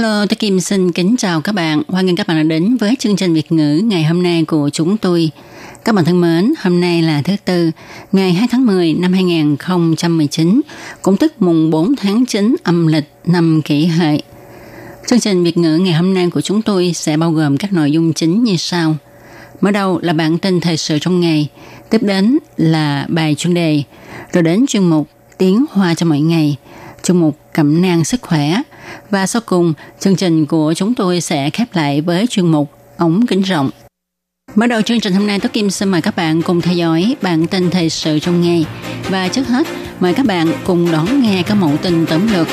[0.00, 1.82] Hello, tôi Kim xin kính chào các bạn.
[1.88, 4.70] Hoan nghênh các bạn đã đến với chương trình Việt ngữ ngày hôm nay của
[4.72, 5.30] chúng tôi.
[5.84, 7.70] Các bạn thân mến, hôm nay là thứ Tư,
[8.12, 10.60] ngày 2 tháng 10 năm 2019,
[11.02, 14.22] cũng tức mùng 4 tháng 9 âm lịch năm kỷ hợi.
[15.06, 17.92] Chương trình Việt ngữ ngày hôm nay của chúng tôi sẽ bao gồm các nội
[17.92, 18.96] dung chính như sau.
[19.60, 21.48] Mở đầu là bản tin thời sự trong ngày,
[21.90, 23.82] tiếp đến là bài chuyên đề,
[24.32, 25.08] rồi đến chuyên mục
[25.38, 26.56] Tiếng Hoa cho mọi ngày,
[27.02, 28.62] chuyên mục Cẩm nang sức khỏe,
[29.10, 33.26] và sau cùng, chương trình của chúng tôi sẽ khép lại với chuyên mục ống
[33.26, 33.70] kính rộng.
[34.54, 37.16] Mở đầu chương trình hôm nay, Tố Kim xin mời các bạn cùng theo dõi
[37.22, 38.66] bản tin thời sự trong ngày.
[39.08, 39.66] Và trước hết,
[40.00, 42.46] mời các bạn cùng đón nghe các mẫu tin tóm lược.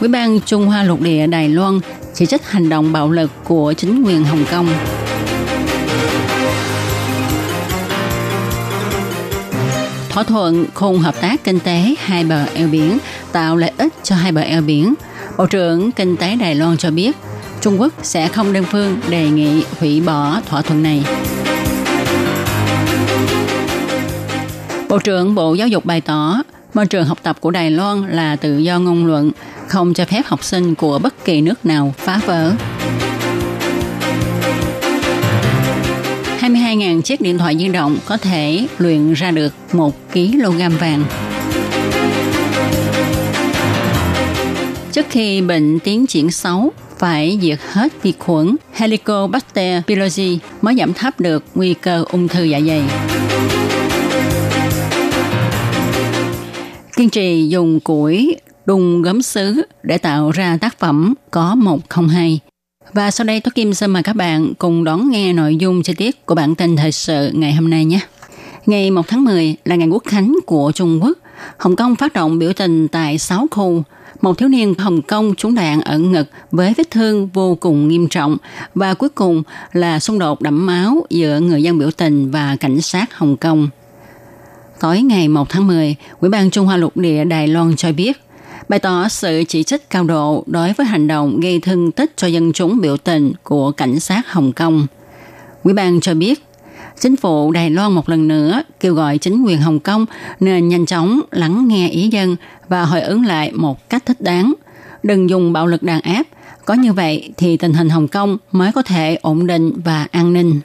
[0.00, 1.80] Ủy ban Trung Hoa lục địa Đài Loan
[2.14, 4.68] chỉ trích hành động bạo lực của chính quyền Hồng Kông.
[10.08, 12.98] Thỏa thuận khung hợp tác kinh tế hai bờ eo biển
[13.34, 14.94] tạo lợi ích cho hai bờ eo biển.
[15.38, 17.16] Bộ trưởng Kinh tế Đài Loan cho biết
[17.60, 21.04] Trung Quốc sẽ không đơn phương đề nghị hủy bỏ thỏa thuận này.
[24.88, 26.42] Bộ trưởng Bộ Giáo dục bày tỏ
[26.74, 29.30] môi trường học tập của Đài Loan là tự do ngôn luận,
[29.68, 32.52] không cho phép học sinh của bất kỳ nước nào phá vỡ.
[36.40, 41.04] 22.000 chiếc điện thoại di động có thể luyện ra được 1 kg vàng.
[44.94, 50.92] Trước khi bệnh tiến triển xấu, phải diệt hết vi khuẩn Helicobacter pylori mới giảm
[50.92, 52.82] thấp được nguy cơ ung thư dạ dày.
[56.96, 62.08] Kiên trì dùng củi đun gấm sứ để tạo ra tác phẩm có một không
[62.08, 62.40] hai.
[62.92, 65.94] Và sau đây tôi Kim xin mời các bạn cùng đón nghe nội dung chi
[65.94, 68.00] tiết của bản tin thời sự ngày hôm nay nhé.
[68.66, 71.18] Ngày 1 tháng 10 là ngày quốc khánh của Trung Quốc.
[71.58, 73.82] Hồng Kông phát động biểu tình tại 6 khu.
[74.20, 78.08] Một thiếu niên Hồng Kông trúng đạn ở ngực với vết thương vô cùng nghiêm
[78.08, 78.36] trọng
[78.74, 79.42] và cuối cùng
[79.72, 83.68] là xung đột đẫm máu giữa người dân biểu tình và cảnh sát Hồng Kông.
[84.80, 88.20] Tối ngày 1 tháng 10, Ủy ban Trung Hoa lục địa Đài Loan cho biết
[88.68, 92.26] bày tỏ sự chỉ trích cao độ đối với hành động gây thương tích cho
[92.26, 94.86] dân chúng biểu tình của cảnh sát Hồng Kông.
[95.62, 96.44] Ủy ban cho biết,
[97.00, 100.06] chính phủ Đài Loan một lần nữa kêu gọi chính quyền Hồng Kông
[100.40, 102.36] nên nhanh chóng lắng nghe ý dân
[102.68, 104.54] và hồi ứng lại một cách thích đáng.
[105.02, 106.22] Đừng dùng bạo lực đàn áp,
[106.64, 110.32] có như vậy thì tình hình Hồng Kông mới có thể ổn định và an
[110.32, 110.60] ninh.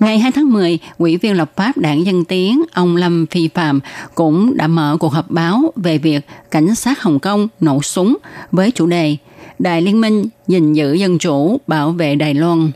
[0.00, 3.80] Ngày 2 tháng 10, Ủy viên lập pháp đảng Dân Tiến, ông Lâm Phi Phạm
[4.14, 6.20] cũng đã mở cuộc họp báo về việc
[6.50, 8.16] cảnh sát Hồng Kông nổ súng
[8.52, 9.16] với chủ đề
[9.58, 12.70] Đại Liên minh gìn giữ dân chủ, bảo vệ Đài Loan.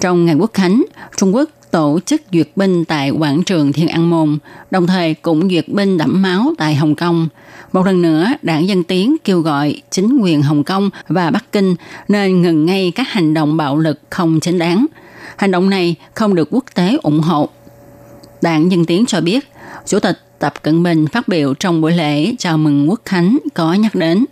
[0.00, 0.84] Trong ngày quốc khánh,
[1.16, 4.38] Trung Quốc tổ chức duyệt binh tại quảng trường Thiên An Môn,
[4.70, 7.28] đồng thời cũng duyệt binh đẫm máu tại Hồng Kông.
[7.72, 11.74] Một lần nữa, đảng Dân Tiến kêu gọi chính quyền Hồng Kông và Bắc Kinh
[12.08, 14.86] nên ngừng ngay các hành động bạo lực không chính đáng–
[15.38, 17.48] Hành động này không được quốc tế ủng hộ.
[18.42, 19.52] Đảng Dân Tiến cho biết,
[19.86, 23.74] Chủ tịch Tập Cận Bình phát biểu trong buổi lễ chào mừng Quốc Khánh có
[23.74, 24.24] nhắc đến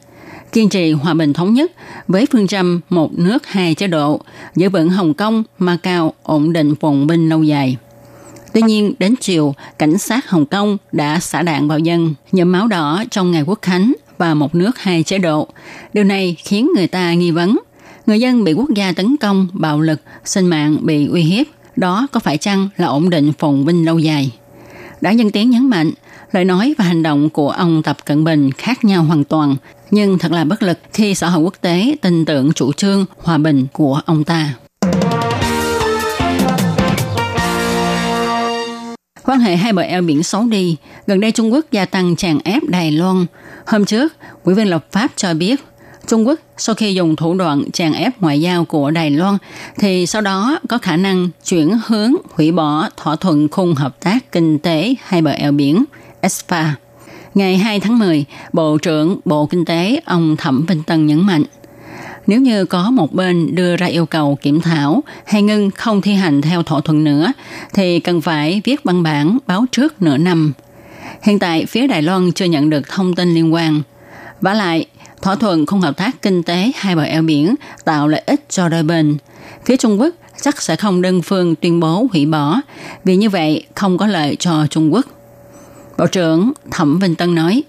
[0.57, 1.73] kiên trì hòa bình thống nhất
[2.09, 4.21] với phương châm một nước hai chế độ,
[4.55, 7.77] giữ vững Hồng Kông, Macau ổn định phồn binh lâu dài.
[8.53, 12.67] Tuy nhiên, đến chiều, cảnh sát Hồng Kông đã xả đạn vào dân, nhậm máu
[12.67, 15.49] đỏ trong ngày quốc khánh và một nước hai chế độ.
[15.93, 17.59] Điều này khiến người ta nghi vấn
[18.07, 21.47] người dân bị quốc gia tấn công, bạo lực, sinh mạng bị uy hiếp.
[21.77, 24.31] Đó có phải chăng là ổn định phồn vinh lâu dài?
[25.01, 25.91] Đảng Dân Tiến nhấn mạnh,
[26.33, 29.57] lời nói và hành động của ông Tập Cận Bình khác nhau hoàn toàn,
[29.91, 33.39] nhưng thật là bất lực khi xã hội quốc tế tin tưởng chủ trương hòa
[33.39, 34.55] bình của ông ta.
[39.25, 42.39] Quan hệ hai bờ eo biển xấu đi, gần đây Trung Quốc gia tăng tràn
[42.45, 43.27] ép Đài Loan.
[43.67, 44.13] Hôm trước,
[44.45, 45.65] quỹ viên lập pháp cho biết
[46.07, 49.39] Trung Quốc sau khi dùng thủ đoạn tràn ép ngoại giao của Đài Loan
[49.79, 54.33] thì sau đó có khả năng chuyển hướng hủy bỏ thỏa thuận khung hợp tác
[54.33, 55.85] kinh tế hai bờ eo biển
[56.21, 56.75] ESPA.
[57.37, 61.43] Ngày 2 tháng 10, Bộ trưởng Bộ Kinh tế ông Thẩm Vinh Tân nhấn mạnh
[62.27, 66.15] nếu như có một bên đưa ra yêu cầu kiểm thảo hay ngưng không thi
[66.15, 67.33] hành theo thỏa thuận nữa,
[67.73, 70.53] thì cần phải viết văn bản báo trước nửa năm.
[71.23, 73.83] Hiện tại, phía Đài Loan chưa nhận được thông tin liên quan.
[74.41, 74.87] Và lại,
[75.23, 77.55] thỏa thuận không hợp tác kinh tế hai bờ eo biển
[77.85, 79.17] tạo lợi ích cho đôi bên.
[79.65, 82.61] Phía Trung Quốc chắc sẽ không đơn phương tuyên bố hủy bỏ,
[83.05, 85.16] vì như vậy không có lợi cho Trung Quốc.
[85.99, 87.63] Bộ trưởng Thẩm Vinh Tân nói.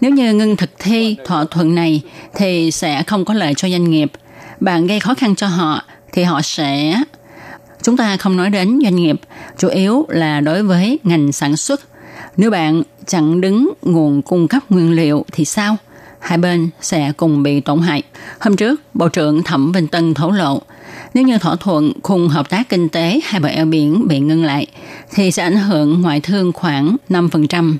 [0.00, 2.02] Nếu như ngưng thực thi thỏa thuận này
[2.34, 4.12] thì sẽ không có lợi cho doanh nghiệp.
[4.60, 5.82] Bạn gây khó khăn cho họ
[6.12, 6.94] thì họ sẽ
[7.82, 9.20] chúng ta không nói đến doanh nghiệp,
[9.58, 11.80] chủ yếu là đối với ngành sản xuất.
[12.36, 15.76] Nếu bạn chặn đứng nguồn cung cấp nguyên liệu thì sao?
[16.18, 18.02] Hai bên sẽ cùng bị tổn hại.
[18.40, 20.62] Hôm trước, Bộ trưởng Thẩm Vinh Tân thổ lộ,
[21.14, 24.44] nếu như thỏa thuận khung hợp tác kinh tế hai bờ eo biển bị ngưng
[24.44, 24.66] lại,
[25.14, 27.76] thì sẽ ảnh hưởng ngoại thương khoảng 5%.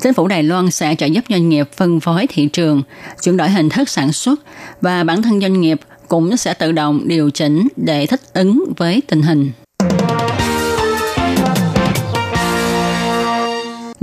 [0.00, 2.82] Chính phủ Đài Loan sẽ trợ giúp doanh nghiệp phân phối thị trường,
[3.22, 4.40] chuyển đổi hình thức sản xuất
[4.80, 9.02] và bản thân doanh nghiệp cũng sẽ tự động điều chỉnh để thích ứng với
[9.08, 9.52] tình hình.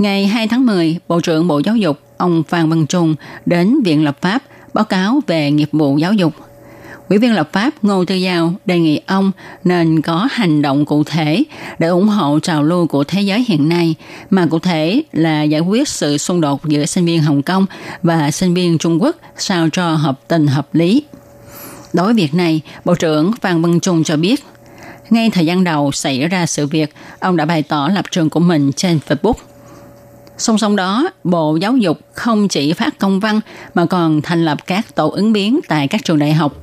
[0.02, 3.14] Ngày 2 tháng 10, Bộ trưởng Bộ Giáo dục ông Phan Văn Trung
[3.46, 4.42] đến Viện Lập pháp
[4.74, 6.34] báo cáo về nghiệp vụ giáo dục.
[7.08, 9.32] Ủy viên lập pháp Ngô Tư Giao đề nghị ông
[9.64, 11.44] nên có hành động cụ thể
[11.78, 13.94] để ủng hộ trào lưu của thế giới hiện nay,
[14.30, 17.66] mà cụ thể là giải quyết sự xung đột giữa sinh viên Hồng Kông
[18.02, 21.04] và sinh viên Trung Quốc sao cho hợp tình hợp lý.
[21.92, 24.44] Đối với việc này, Bộ trưởng Phan Văn Trung cho biết,
[25.10, 28.40] ngay thời gian đầu xảy ra sự việc, ông đã bày tỏ lập trường của
[28.40, 29.34] mình trên Facebook.
[30.42, 33.40] Song song đó, Bộ Giáo dục không chỉ phát công văn
[33.74, 36.56] mà còn thành lập các tổ ứng biến tại các trường đại học,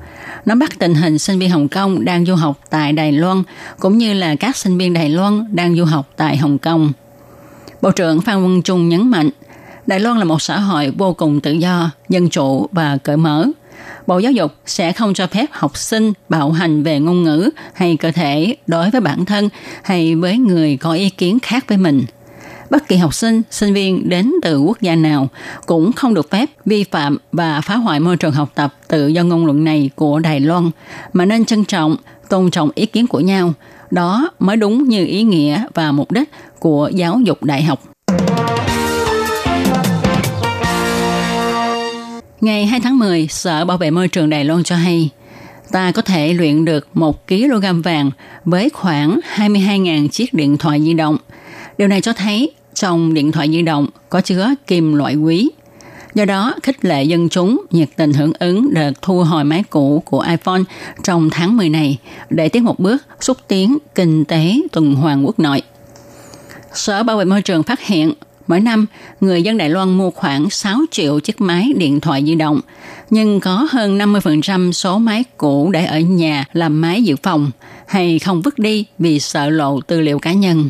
[0.45, 3.43] nắm bắt tình hình sinh viên Hồng Kông đang du học tại Đài Loan,
[3.79, 6.91] cũng như là các sinh viên Đài Loan đang du học tại Hồng Kông.
[7.81, 9.29] Bộ trưởng Phan Văn Trung nhấn mạnh,
[9.87, 13.45] Đài Loan là một xã hội vô cùng tự do, dân chủ và cởi mở.
[14.07, 17.97] Bộ Giáo dục sẽ không cho phép học sinh bạo hành về ngôn ngữ hay
[17.97, 19.49] cơ thể đối với bản thân
[19.83, 22.05] hay với người có ý kiến khác với mình–
[22.69, 25.27] bất kỳ học sinh, sinh viên đến từ quốc gia nào
[25.65, 29.23] cũng không được phép vi phạm và phá hoại môi trường học tập tự do
[29.23, 30.71] ngôn luận này của Đài Loan,
[31.13, 31.95] mà nên trân trọng,
[32.29, 33.53] tôn trọng ý kiến của nhau.
[33.91, 36.29] Đó mới đúng như ý nghĩa và mục đích
[36.59, 37.83] của giáo dục đại học.
[42.41, 45.09] Ngày 2 tháng 10, Sở Bảo vệ Môi trường Đài Loan cho hay,
[45.71, 48.11] ta có thể luyện được 1 kg vàng
[48.45, 51.17] với khoảng 22.000 chiếc điện thoại di động.
[51.77, 55.49] Điều này cho thấy trong điện thoại di động có chứa kim loại quý.
[56.15, 60.03] Do đó, khích lệ dân chúng nhiệt tình hưởng ứng đợt thu hồi máy cũ
[60.05, 60.61] của iPhone
[61.03, 61.97] trong tháng 10 này
[62.29, 65.61] để tiến một bước xúc tiến kinh tế tuần hoàn quốc nội.
[66.73, 68.13] Sở Bảo vệ Môi trường phát hiện
[68.47, 68.85] mỗi năm
[69.21, 72.61] người dân Đài Loan mua khoảng 6 triệu chiếc máy điện thoại di động,
[73.09, 77.51] nhưng có hơn 50% số máy cũ để ở nhà làm máy dự phòng
[77.87, 80.69] hay không vứt đi vì sợ lộ tư liệu cá nhân.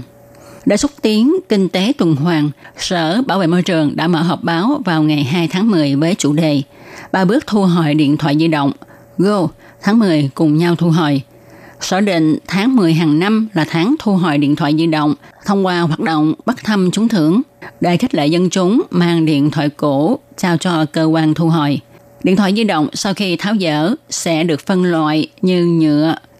[0.65, 4.43] Để xúc tiến kinh tế tuần hoàn, Sở Bảo vệ Môi trường đã mở họp
[4.43, 6.61] báo vào ngày 2 tháng 10 với chủ đề
[7.11, 8.71] ba bước thu hồi điện thoại di động.
[9.17, 9.47] Go,
[9.81, 11.21] tháng 10 cùng nhau thu hồi.
[11.81, 15.15] Sở định tháng 10 hàng năm là tháng thu hồi điện thoại di động
[15.45, 17.41] thông qua hoạt động bắt thăm trúng thưởng
[17.81, 21.79] để khích lệ dân chúng mang điện thoại cũ trao cho cơ quan thu hồi.
[22.23, 26.15] Điện thoại di động sau khi tháo dỡ sẽ được phân loại như nhựa,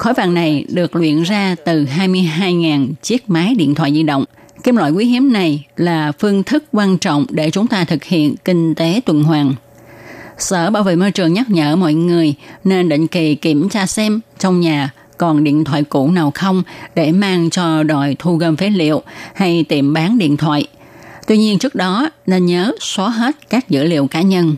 [0.00, 4.24] Khói vàng này được luyện ra từ 22.000 chiếc máy điện thoại di động.
[4.62, 8.34] Kim loại quý hiếm này là phương thức quan trọng để chúng ta thực hiện
[8.44, 9.54] kinh tế tuần hoàn.
[10.38, 14.20] Sở Bảo vệ Môi trường nhắc nhở mọi người nên định kỳ kiểm tra xem
[14.38, 16.62] trong nhà còn điện thoại cũ nào không
[16.94, 19.02] để mang cho đội thu gom phế liệu
[19.34, 20.66] hay tiệm bán điện thoại.
[21.26, 24.56] Tuy nhiên trước đó nên nhớ xóa hết các dữ liệu cá nhân.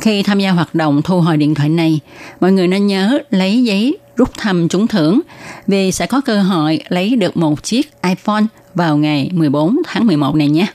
[0.00, 2.00] Khi tham gia hoạt động thu hồi điện thoại này,
[2.40, 5.20] mọi người nên nhớ lấy giấy rút thăm trúng thưởng
[5.66, 8.42] vì sẽ có cơ hội lấy được một chiếc iPhone
[8.74, 10.66] vào ngày 14 tháng 11 này nhé.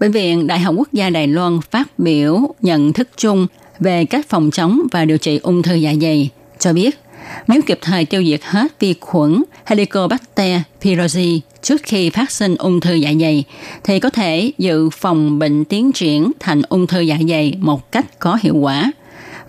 [0.00, 3.46] Bệnh viện Đại học Quốc gia Đài Loan phát biểu nhận thức chung
[3.80, 6.98] về cách phòng chống và điều trị ung thư dạ dày, cho biết
[7.46, 12.80] nếu kịp thời tiêu diệt hết vi khuẩn Helicobacter pylori trước khi phát sinh ung
[12.80, 13.44] thư dạ dày,
[13.84, 18.18] thì có thể dự phòng bệnh tiến triển thành ung thư dạ dày một cách
[18.18, 18.92] có hiệu quả.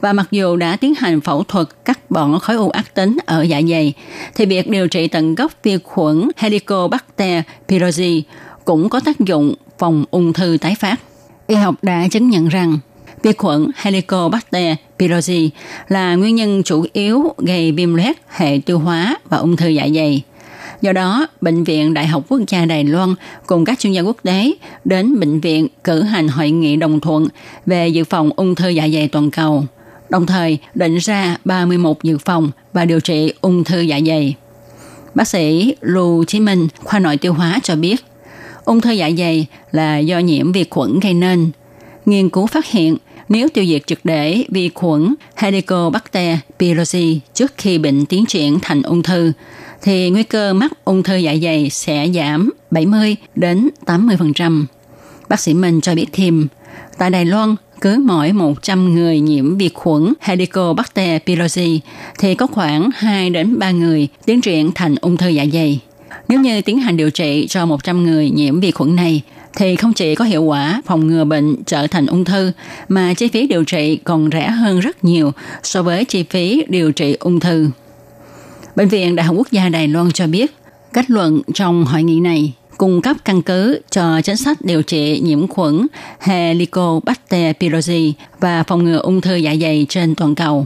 [0.01, 3.41] Và mặc dù đã tiến hành phẫu thuật cắt bỏ khối u ác tính ở
[3.41, 3.93] dạ dày,
[4.35, 8.23] thì việc điều trị tận gốc vi khuẩn Helicobacter pylori
[8.65, 10.95] cũng có tác dụng phòng ung thư tái phát.
[11.47, 12.77] Y học đã chứng nhận rằng
[13.27, 15.49] vi khuẩn Helicobacter pylori
[15.87, 19.87] là nguyên nhân chủ yếu gây viêm loét hệ tiêu hóa và ung thư dạ
[19.95, 20.21] dày.
[20.81, 23.15] Do đó, Bệnh viện Đại học Quốc gia Đài Loan
[23.45, 24.51] cùng các chuyên gia quốc tế
[24.85, 27.27] đến bệnh viện cử hành hội nghị đồng thuận
[27.65, 29.63] về dự phòng ung thư dạ dày toàn cầu,
[30.09, 34.35] đồng thời định ra 31 dự phòng và điều trị ung thư dạ dày.
[35.15, 38.05] Bác sĩ Lưu Chí Minh, khoa nội tiêu hóa cho biết,
[38.65, 41.51] ung thư dạ dày là do nhiễm vi khuẩn gây nên.
[42.05, 42.97] Nghiên cứu phát hiện
[43.29, 48.81] nếu tiêu diệt trực để vi khuẩn Helicobacter pylori trước khi bệnh tiến triển thành
[48.81, 49.31] ung thư,
[49.81, 54.65] thì nguy cơ mắc ung thư dạ dày sẽ giảm 70 đến 80%.
[55.29, 56.47] Bác sĩ Minh cho biết thêm,
[56.97, 61.81] tại Đài Loan, cứ mỗi 100 người nhiễm vi khuẩn Helicobacter pylori
[62.19, 65.79] thì có khoảng 2 đến 3 người tiến triển thành ung thư dạ dày.
[66.27, 69.21] Nếu như tiến hành điều trị cho 100 người nhiễm vi khuẩn này,
[69.57, 72.51] thì không chỉ có hiệu quả phòng ngừa bệnh trở thành ung thư,
[72.89, 75.31] mà chi phí điều trị còn rẻ hơn rất nhiều
[75.63, 77.69] so với chi phí điều trị ung thư.
[78.75, 80.55] Bệnh viện Đại học Quốc gia Đài Loan cho biết,
[80.93, 85.19] kết luận trong hội nghị này cung cấp căn cứ cho chính sách điều trị
[85.23, 85.87] nhiễm khuẩn
[86.19, 90.65] Helicobacter pylori và phòng ngừa ung thư dạ dày trên toàn cầu.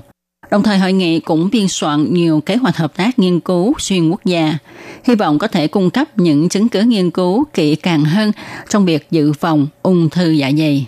[0.52, 4.10] Đồng thời hội nghị cũng biên soạn nhiều kế hoạch hợp tác nghiên cứu xuyên
[4.10, 4.58] quốc gia,
[5.04, 8.32] hy vọng có thể cung cấp những chứng cứ nghiên cứu kỹ càng hơn
[8.70, 10.88] trong việc dự phòng ung thư dạ dày.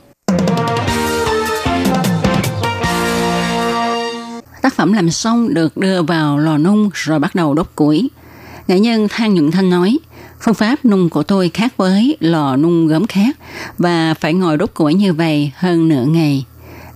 [4.61, 8.09] Tác phẩm làm xong được đưa vào lò nung rồi bắt đầu đốt củi.
[8.67, 9.97] Nghệ nhân Thang Nhuận Thanh nói,
[10.41, 13.37] phương pháp nung của tôi khác với lò nung gốm khác
[13.77, 16.45] và phải ngồi đốt củi như vậy hơn nửa ngày.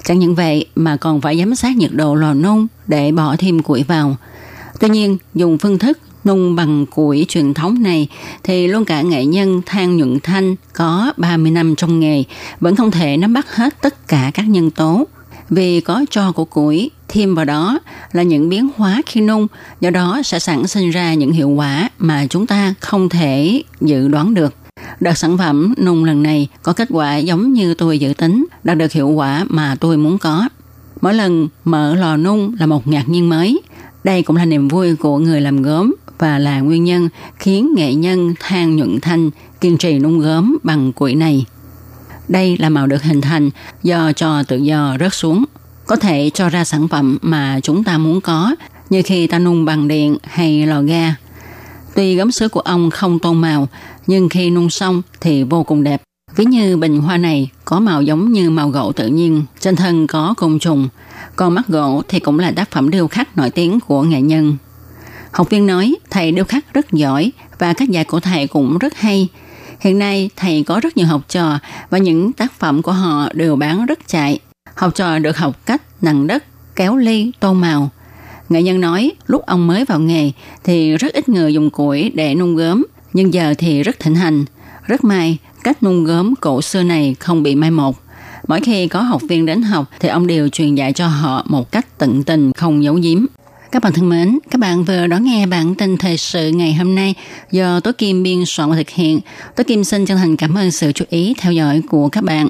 [0.08, 3.62] Chẳng những vậy mà còn phải giám sát nhiệt độ lò nung để bỏ thêm
[3.62, 4.16] củi vào.
[4.80, 8.08] Tuy nhiên, dùng phương thức nung bằng củi truyền thống này
[8.44, 12.24] thì luôn cả nghệ nhân Thang Nhuận Thanh có 30 năm trong nghề
[12.60, 15.08] vẫn không thể nắm bắt hết tất cả các nhân tố
[15.50, 17.80] vì có cho của củi thêm vào đó
[18.12, 19.48] là những biến hóa khi nung,
[19.82, 24.08] do đó sẽ sản sinh ra những hiệu quả mà chúng ta không thể dự
[24.08, 24.54] đoán được.
[25.00, 28.78] Đợt sản phẩm nung lần này có kết quả giống như tôi dự tính, đạt
[28.78, 30.50] được hiệu quả mà tôi muốn có.
[31.02, 33.62] Mỗi lần mở lò nung là một ngạc nhiên mới.
[34.04, 37.94] Đây cũng là niềm vui của người làm gốm và là nguyên nhân khiến nghệ
[37.94, 39.30] nhân thang nhuận thanh
[39.62, 41.46] kiên trì nung gốm bằng củi này.
[42.28, 43.50] Đây là màu được hình thành
[43.84, 45.44] do cho tự do rớt xuống.
[45.86, 48.56] Có thể cho ra sản phẩm mà chúng ta muốn có,
[48.90, 51.16] như khi ta nung bằng điện hay lò ga.
[51.96, 53.68] Tuy gấm sứ của ông không tôn màu,
[54.08, 56.02] nhưng khi nung xong thì vô cùng đẹp.
[56.36, 60.08] Ví như bình hoa này có màu giống như màu gỗ tự nhiên, trên thân
[60.08, 60.90] có côn trùng.
[61.36, 64.58] Còn mắt gỗ thì cũng là tác phẩm điêu khắc nổi tiếng của nghệ nhân.
[65.32, 68.98] Học viên nói thầy điêu khắc rất giỏi và cách dạy của thầy cũng rất
[68.98, 69.28] hay.
[69.80, 71.60] Hiện nay thầy có rất nhiều học trò
[71.90, 74.40] và những tác phẩm của họ đều bán rất chạy.
[74.76, 76.44] Học trò được học cách nặng đất,
[76.76, 77.90] kéo ly, tô màu.
[78.50, 80.32] Nghệ nhân nói lúc ông mới vào nghề
[80.64, 82.86] thì rất ít người dùng củi để nung gốm,
[83.18, 84.46] nhưng giờ thì rất thịnh hành.
[84.84, 87.98] Rất may, cách nung gốm cổ xưa này không bị mai một.
[88.48, 91.72] Mỗi khi có học viên đến học thì ông đều truyền dạy cho họ một
[91.72, 93.26] cách tận tình, không giấu giếm.
[93.72, 96.96] Các bạn thân mến, các bạn vừa đón nghe bản tin thời sự ngày hôm
[96.96, 97.16] nay
[97.52, 99.20] do Tố Kim biên soạn và thực hiện.
[99.56, 102.48] Tố Kim xin chân thành cảm ơn sự chú ý theo dõi của các bạn.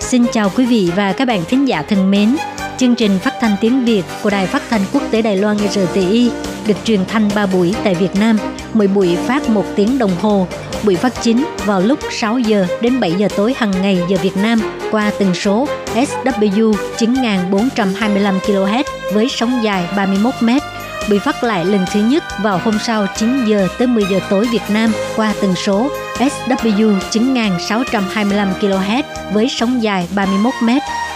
[0.00, 2.36] Xin chào quý vị và các bạn thính giả thân mến.
[2.78, 6.30] Chương trình phát thanh tiếng Việt của Đài Phát thanh Quốc tế Đài Loan RTI
[6.66, 8.38] được truyền thanh 3 buổi tại Việt Nam,
[8.74, 10.46] mỗi buổi phát 1 tiếng đồng hồ.
[10.84, 14.36] Buổi phát chính vào lúc 6 giờ đến 7 giờ tối hàng ngày giờ Việt
[14.36, 20.50] Nam qua tần số SW 9425 kHz với sóng dài 31 m.
[21.10, 24.48] Buổi phát lại lần thứ nhất vào hôm sau 9 giờ tới 10 giờ tối
[24.52, 29.02] Việt Nam qua tần số SW 9625 kHz
[29.32, 30.68] với sóng dài 31 m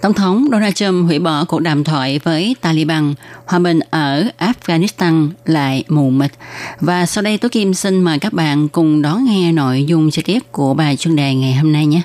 [0.00, 3.14] Tổng thống Donald Trump hủy bỏ cuộc đàm thoại với Taliban,
[3.46, 6.32] hòa bình ở Afghanistan lại mù mịt.
[6.80, 10.22] Và sau đây tôi Kim xin mời các bạn cùng đón nghe nội dung chi
[10.22, 12.02] tiết của bài chuyên đề ngày hôm nay nhé.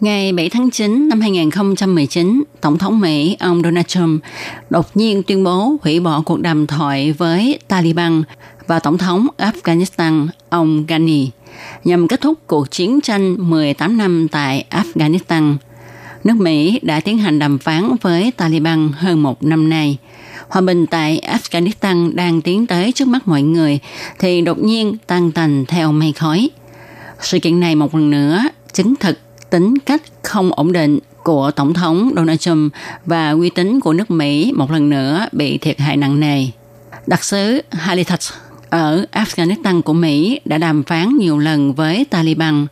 [0.00, 4.22] Ngày 7 tháng 9 năm 2019, Tổng thống Mỹ ông Donald Trump
[4.70, 8.22] đột nhiên tuyên bố hủy bỏ cuộc đàm thoại với Taliban
[8.66, 11.30] và Tổng thống Afghanistan ông Ghani
[11.84, 15.56] nhằm kết thúc cuộc chiến tranh 18 năm tại Afghanistan.
[16.24, 19.98] Nước Mỹ đã tiến hành đàm phán với Taliban hơn một năm nay.
[20.48, 23.78] Hòa bình tại Afghanistan đang tiến tới trước mắt mọi người
[24.18, 26.50] thì đột nhiên tan tành theo mây khói.
[27.20, 28.42] Sự kiện này một lần nữa
[28.72, 29.18] chứng thực
[29.50, 32.72] tính cách không ổn định của Tổng thống Donald Trump
[33.06, 36.46] và uy tín của nước Mỹ một lần nữa bị thiệt hại nặng nề.
[37.06, 38.32] Đặc sứ Halifax
[38.70, 42.66] ở Afghanistan của Mỹ đã đàm phán nhiều lần với Taliban.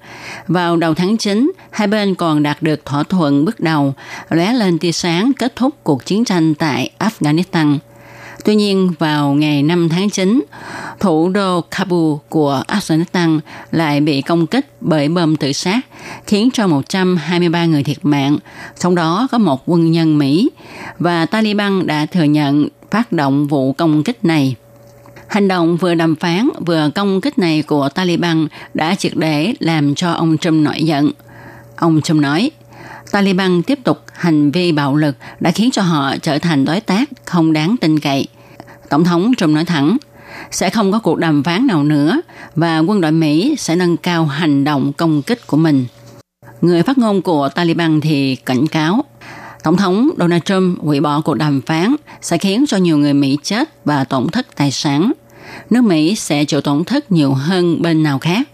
[0.49, 3.95] Vào đầu tháng 9, hai bên còn đạt được thỏa thuận bước đầu,
[4.31, 7.79] lóe lên tia sáng kết thúc cuộc chiến tranh tại Afghanistan.
[8.45, 10.45] Tuy nhiên, vào ngày 5 tháng 9,
[11.01, 13.41] thủ đô Kabul của Afghanistan
[13.71, 15.81] lại bị công kích bởi bom tự sát,
[16.27, 18.39] khiến cho 123 người thiệt mạng,
[18.79, 20.51] trong đó có một quân nhân Mỹ,
[20.99, 24.55] và Taliban đã thừa nhận phát động vụ công kích này.
[25.29, 29.95] Hành động vừa đàm phán vừa công kích này của Taliban đã triệt để làm
[29.95, 31.11] cho ông Trump nổi giận.
[31.77, 32.51] Ông Trump nói,
[33.11, 37.11] Taliban tiếp tục hành vi bạo lực đã khiến cho họ trở thành đối tác
[37.25, 38.27] không đáng tin cậy.
[38.89, 39.97] Tổng thống Trump nói thẳng,
[40.51, 42.21] sẽ không có cuộc đàm phán nào nữa
[42.57, 45.87] và quân đội Mỹ sẽ nâng cao hành động công kích của mình.
[46.61, 49.05] Người phát ngôn của Taliban thì cảnh cáo,
[49.63, 53.39] Tổng thống Donald Trump hủy bỏ cuộc đàm phán sẽ khiến cho nhiều người Mỹ
[53.43, 55.13] chết và tổn thất tài sản.
[55.71, 58.49] Nước Mỹ sẽ chịu tổn thất nhiều hơn bên nào khác.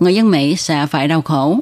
[0.00, 1.60] Người dân Mỹ sẽ phải đau khổ.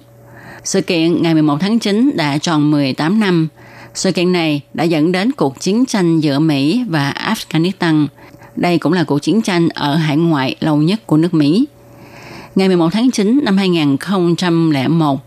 [0.65, 3.49] Sự kiện ngày 11 tháng 9 đã tròn 18 năm.
[3.95, 8.07] Sự kiện này đã dẫn đến cuộc chiến tranh giữa Mỹ và Afghanistan.
[8.57, 11.67] Đây cũng là cuộc chiến tranh ở hải ngoại lâu nhất của nước Mỹ.
[12.55, 15.21] Ngày 11 tháng 9 năm 2001,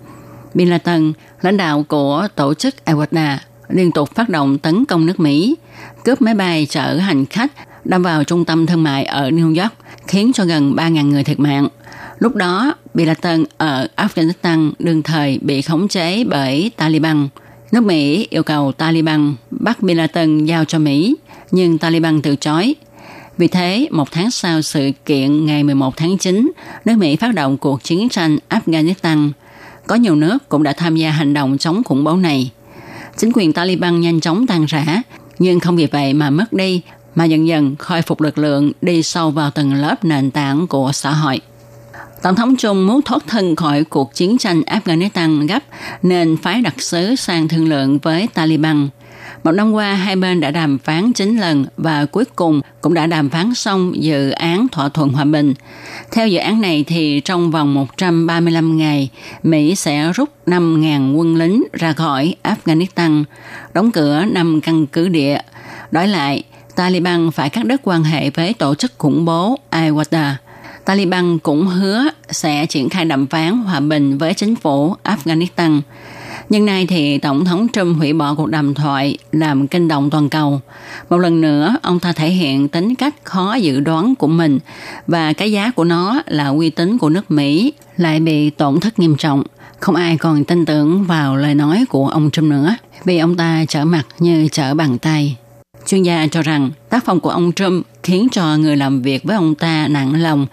[0.54, 3.38] Bin Laden, lãnh đạo của tổ chức Al-Qaeda,
[3.70, 5.56] liên tục phát động tấn công nước Mỹ,
[6.04, 7.52] cướp máy bay chở hành khách
[7.86, 9.74] đâm vào trung tâm thương mại ở New York,
[10.08, 11.68] khiến cho gần 3.000 người thiệt mạng.
[12.20, 13.10] Lúc đó, Bin
[13.58, 17.28] ở Afghanistan đương thời bị khống chế bởi Taliban.
[17.72, 21.16] Nước Mỹ yêu cầu Taliban bắt Bin Laden giao cho Mỹ,
[21.52, 22.76] nhưng Taliban từ chối.
[23.38, 26.52] Vì thế, một tháng sau sự kiện ngày 11 tháng 9,
[26.86, 29.30] nước Mỹ phát động cuộc chiến tranh Afghanistan.
[29.88, 32.52] Có nhiều nước cũng đã tham gia hành động chống khủng bố này.
[33.18, 35.02] Chính quyền Taliban nhanh chóng tan rã,
[35.40, 36.82] nhưng không vì vậy mà mất đi,
[37.16, 40.92] mà dần dần khôi phục lực lượng đi sâu vào tầng lớp nền tảng của
[40.94, 41.42] xã hội.
[42.28, 45.64] Tổng thống Trung muốn thoát thân khỏi cuộc chiến tranh Afghanistan gấp
[46.04, 48.90] nên phái đặc sứ sang thương lượng với Taliban.
[49.44, 53.08] Một năm qua, hai bên đã đàm phán 9 lần và cuối cùng cũng đã
[53.08, 55.54] đàm phán xong dự án thỏa thuận hòa bình.
[56.12, 59.10] Theo dự án này thì trong vòng 135 ngày,
[59.44, 63.24] Mỹ sẽ rút 5.000 quân lính ra khỏi Afghanistan,
[63.74, 65.40] đóng cửa 5 căn cứ địa.
[65.92, 66.44] Đổi lại,
[66.76, 70.34] Taliban phải cắt đứt quan hệ với tổ chức khủng bố Al-Qaeda.
[70.88, 75.82] Taliban cũng hứa sẽ triển khai đàm phán hòa bình với chính phủ Afghanistan.
[76.50, 80.30] Nhưng nay thì Tổng thống Trump hủy bỏ cuộc đàm thoại làm kinh động toàn
[80.30, 80.62] cầu.
[81.10, 84.60] Một lần nữa, ông ta thể hiện tính cách khó dự đoán của mình
[85.08, 89.00] và cái giá của nó là uy tín của nước Mỹ lại bị tổn thất
[89.00, 89.44] nghiêm trọng.
[89.80, 93.66] Không ai còn tin tưởng vào lời nói của ông Trump nữa vì ông ta
[93.68, 95.38] trở mặt như trở bàn tay.
[95.88, 99.36] Chuyên gia cho rằng tác phong của ông Trump khiến cho người làm việc với
[99.36, 100.48] ông ta nặng lòng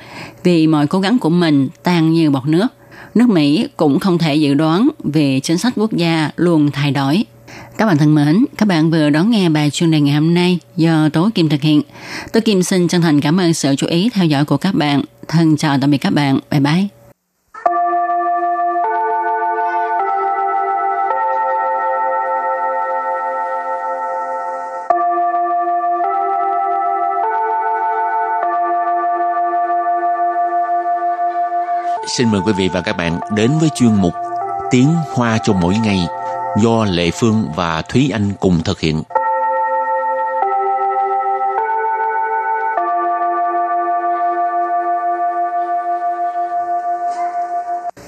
[0.45, 2.67] vì mọi cố gắng của mình tan như bọt nước.
[3.15, 7.25] Nước Mỹ cũng không thể dự đoán vì chính sách quốc gia luôn thay đổi.
[7.79, 10.59] Các bạn thân mến, các bạn vừa đón nghe bài chuyên đề ngày hôm nay
[10.77, 11.83] do Tố Kim thực hiện.
[12.33, 15.03] Tố Kim xin chân thành cảm ơn sự chú ý theo dõi của các bạn.
[15.29, 16.39] Thân chào tạm biệt các bạn.
[16.51, 16.94] Bye bye.
[32.17, 34.15] Xin mời quý vị và các bạn đến với chuyên mục
[34.71, 36.07] Tiếng Hoa cho mỗi ngày
[36.63, 39.03] do Lệ Phương và Thúy Anh cùng thực hiện.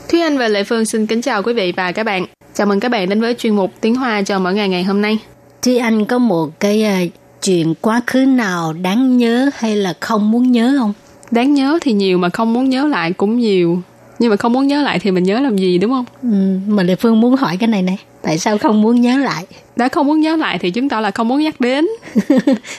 [0.09, 2.27] Thúy Anh và Lệ Phương xin kính chào quý vị và các bạn.
[2.55, 5.03] Chào mừng các bạn đến với chuyên mục Tiếng Hoa cho mỗi ngày ngày hôm
[5.03, 5.19] nay.
[5.63, 10.31] Thúy Anh có một cái uh, chuyện quá khứ nào đáng nhớ hay là không
[10.31, 10.93] muốn nhớ không?
[11.31, 13.83] Đáng nhớ thì nhiều mà không muốn nhớ lại cũng nhiều.
[14.19, 16.05] Nhưng mà không muốn nhớ lại thì mình nhớ làm gì đúng không?
[16.23, 17.99] Ừ, mà Lệ Phương muốn hỏi cái này này.
[18.23, 19.45] Tại sao không muốn nhớ lại?
[19.77, 21.87] Đã không muốn nhớ lại thì chứng tỏ là không muốn nhắc đến.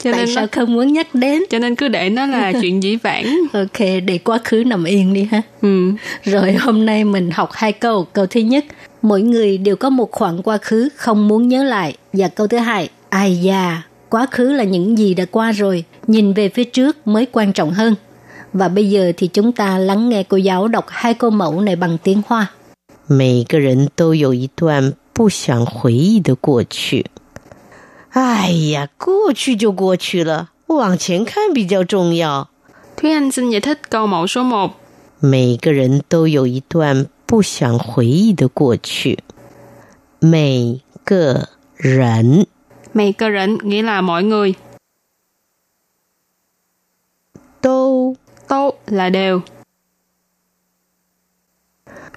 [0.03, 0.47] Cho Tại nên sao nó...
[0.51, 1.43] không muốn nhắc đến?
[1.49, 3.37] Cho nên cứ để nó là chuyện dĩ vãng.
[3.53, 5.41] ok, để quá khứ nằm yên đi ha.
[5.61, 5.91] Ừ.
[6.23, 8.07] Rồi hôm nay mình học hai câu.
[8.13, 8.65] Câu thứ nhất,
[9.01, 11.95] mỗi người đều có một khoảng quá khứ không muốn nhớ lại.
[12.13, 16.33] Và câu thứ hai, ai da, quá khứ là những gì đã qua rồi, nhìn
[16.33, 17.95] về phía trước mới quan trọng hơn
[18.56, 21.76] Và bây giờ thì chúng ta lắng nghe cô giáo đọc hai câu mẫu này
[21.76, 22.50] bằng tiếng Hoa.
[23.06, 27.06] 每个人都有一段不想回忆的过去。
[28.10, 32.48] 哎呀，过去就过去了，往前看比较重要。
[32.96, 34.70] Thúy Anh xin giải thích câu mẫu số 1.
[35.20, 39.18] 每个人都有一段不想回忆的过去。
[40.20, 42.46] 每个人，
[42.92, 44.56] 每个人 nghĩa là mọi người.
[47.60, 48.16] 都
[48.47, 49.41] 都 là đều.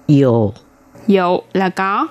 [0.06, 0.54] 有
[1.06, 2.08] Dụ là có.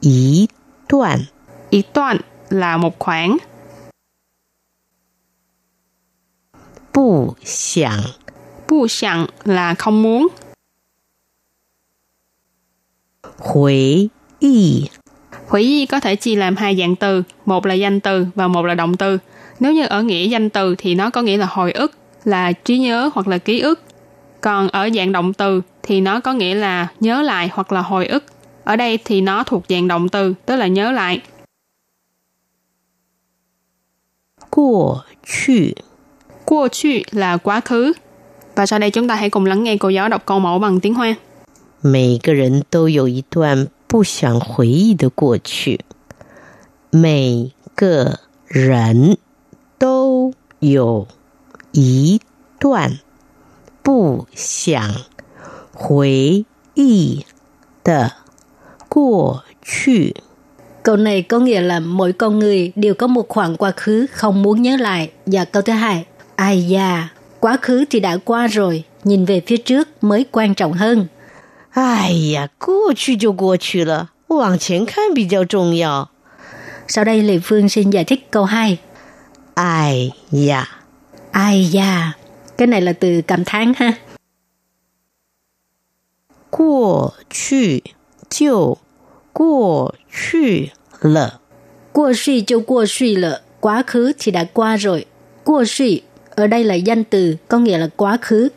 [0.00, 0.46] Ý
[0.88, 1.24] đoạn
[1.70, 2.16] Ý đoạn
[2.48, 3.36] là một khoảng.
[6.94, 8.00] Bù xiang
[8.68, 10.28] Bù xiang là không muốn.
[13.38, 14.88] Huế y
[15.48, 18.62] Hủy y có thể chia làm hai dạng từ, một là danh từ và một
[18.62, 19.18] là động từ.
[19.59, 21.91] Nếu như ở nghĩa danh từ thì nó có nghĩa là hồi ức,
[22.23, 23.79] là trí nhớ hoặc là ký ức.
[24.41, 28.05] Còn ở dạng động từ thì nó có nghĩa là nhớ lại hoặc là hồi
[28.05, 28.23] ức.
[28.63, 31.21] Ở đây thì nó thuộc dạng động từ, tức là nhớ lại.
[34.49, 35.53] Qua chu
[36.45, 37.93] Qua chu là quá khứ.
[38.55, 40.79] Và sau đây chúng ta hãy cùng lắng nghe cô giáo đọc câu mẫu bằng
[40.79, 41.15] tiếng Hoa.
[41.83, 45.83] 每个人都有一段不想回忆的过去。
[46.91, 49.17] 每个人
[49.77, 51.07] 都有
[51.71, 52.19] 一
[52.59, 52.99] 段
[53.83, 54.95] 不想
[55.73, 56.45] 回
[56.75, 57.25] 忆
[57.83, 58.11] 的
[58.89, 60.15] 过去。
[60.83, 64.61] Câu này có nghĩa là mỗi con người đều có một khoảng quá khứ không muốn
[64.61, 65.11] nhớ lại.
[65.25, 69.57] Và câu thứ hai, ai da, quá khứ thì đã qua rồi, nhìn về phía
[69.57, 71.07] trước mới quan trọng hơn.
[71.73, 76.09] 哎呀，过去就过去了，往前看比较重要。
[76.87, 78.77] Sau đây Lê Phương xin giải thích câu 2.
[79.56, 80.66] Ai da.
[81.30, 82.12] Ai da.
[82.58, 83.92] Cái này là từ cảm thán ha.
[86.50, 87.78] Quá chư,
[88.28, 88.76] chiều,
[89.32, 90.64] quá chư
[91.00, 91.38] lợ.
[91.92, 93.42] Quá chư chiều quá chư lợ.
[93.60, 95.04] Quá khứ thì đã qua rồi.
[95.44, 95.98] Quá chư
[96.30, 98.48] ở đây là danh từ, có nghĩa là quá khứ.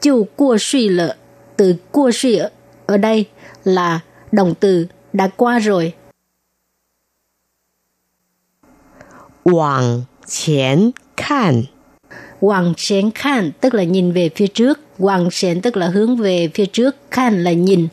[0.00, 1.16] Chiều quá chư lợ.
[1.56, 2.38] Từ quá chư
[2.86, 3.26] ở đây
[3.64, 4.00] là
[4.32, 5.94] động từ đã qua rồi.
[9.44, 11.64] Hoàng 前看
[12.44, 14.80] Hoàng sen khan tức là nhìn về phía trước.
[14.98, 16.96] Hoàng sen tức là hướng về phía trước.
[17.10, 17.88] Khan là nhìn.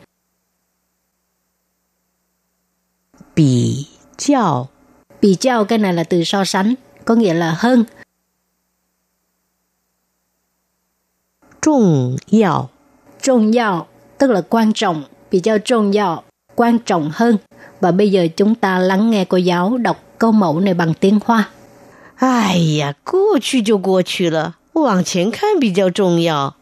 [3.36, 4.68] Bì chào
[5.20, 6.74] Bì chào cái này là từ so sánh.
[7.04, 7.84] Có nghĩa là hơn.
[11.62, 12.68] Trọng yếu
[13.22, 13.86] Trọng yếu
[14.18, 15.04] tức là quan trọng.
[15.30, 16.22] Bì chào trọng yếu
[16.56, 17.36] quan trọng hơn.
[17.80, 21.18] Và bây giờ chúng ta lắng nghe cô giáo đọc câu mẫu này bằng tiếng
[21.24, 21.48] Hoa.
[22.21, 26.55] 哎呀，过去就过去了，往前看比较重要。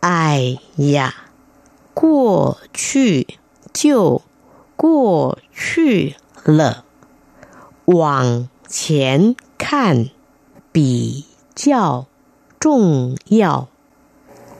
[0.00, 1.14] 哎呀，
[1.94, 3.38] 过去
[3.72, 4.22] 就
[4.76, 6.84] 过去了，
[7.84, 10.08] 往前看
[10.72, 11.24] 比
[11.54, 12.06] 较
[12.58, 13.68] 重要。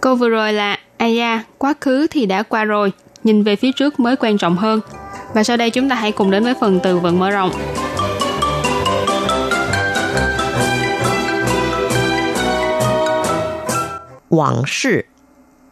[0.00, 2.92] Câu vừa rồi là ai da, quá khứ thì đã qua rồi,
[3.24, 4.80] nhìn về phía trước mới quan trọng hơn.
[5.34, 7.50] Và sau đây chúng ta hãy cùng đến với phần từ vựng mở rộng.
[14.28, 15.06] 往事，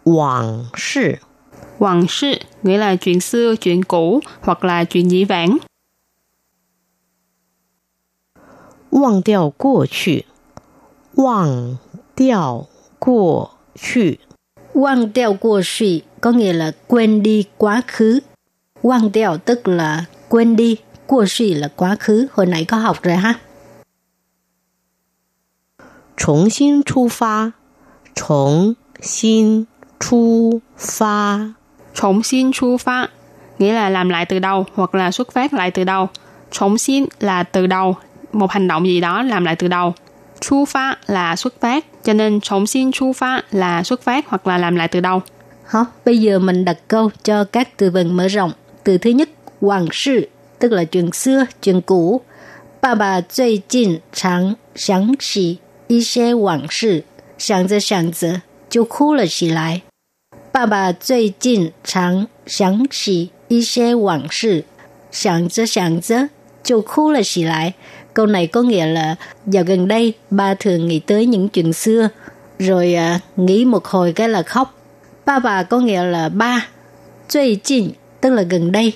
[0.04, 1.20] 往事，
[1.78, 5.58] Hoàng sự nghĩa là chuyện xưa, chuyện cũ hoặc là chuyện dĩ vãng.
[8.90, 10.26] 忘掉过去，
[11.14, 11.78] 忘
[12.14, 12.66] 掉
[12.98, 14.20] 过去，
[14.72, 18.20] Quang đeo qua suy có nghĩa là quên đi quá khứ.
[18.82, 22.26] Quang đeo tức là quên đi, qua suy là quá khứ.
[22.32, 23.34] Hồi nãy có học rồi ha.
[26.16, 27.54] 重新出发，
[28.16, 29.66] 重新
[29.98, 31.54] 出发，
[31.94, 33.08] Trọng xin chu phát
[33.58, 36.08] nghĩa là làm lại từ đầu hoặc là xuất phát lại từ đầu.
[36.50, 37.96] Trọng xin là từ đầu,
[38.32, 39.94] một hành động gì đó làm lại từ đầu.
[40.40, 44.46] Chu phát là xuất phát, cho nên trọng xin chu phát là xuất phát hoặc
[44.46, 45.22] là làm lại từ đầu.
[45.66, 45.84] Hả?
[46.04, 48.52] Bây giờ mình đặt câu cho các từ vựng mở rộng.
[48.84, 49.28] Từ thứ nhất,
[49.60, 52.20] hoàng sự, tức là chuyện xưa, chuyện cũ.
[52.80, 57.04] Bà bà 最近常想起一些往事，
[57.38, 59.82] 想着想着就哭了起来。
[60.52, 64.64] 爸爸最近常想起一些往事，
[65.10, 66.28] 想着想着
[66.62, 67.74] 就哭了起来。
[68.14, 69.16] Câu này có nghĩa là
[69.46, 72.08] dạo gần đây ba thường nghĩ tới những chuyện xưa,
[72.58, 74.74] rồi à, nghĩ một hồi cái là khóc.
[75.24, 76.66] Ba bà có nghĩa là ba.
[77.28, 78.92] 最近 tức là gần đây,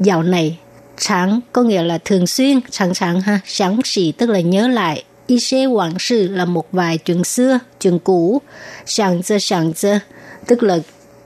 [0.00, 0.58] dạo này.
[0.98, 3.40] Sáng có nghĩa là thường xuyên, sẵn sàng ha.
[3.44, 5.04] Sáng xỉ tức là nhớ lại.
[5.30, 8.42] Y xế quảng sự là một vài chuyện xưa, chuyện cũ.
[8.86, 9.98] Sáng giờ sáng giờ
[10.46, 10.78] tức là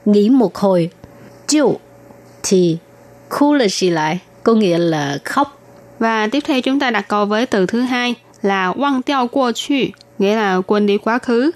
[0.05, 0.89] nghĩ một hồi.
[1.47, 1.79] Chiều
[2.43, 2.77] thì
[3.29, 5.59] khu là xì lại, có nghĩa là khóc.
[5.99, 10.61] Và tiếp theo chúng ta đặt câu với từ thứ hai là 忘掉过去 nghĩa là
[10.61, 11.51] quên đi quá khứ.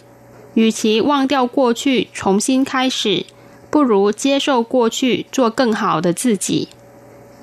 [0.54, 3.26] 与其忘掉过去，重新开始，
[3.70, 6.70] 不如接受过去，做更好的自己。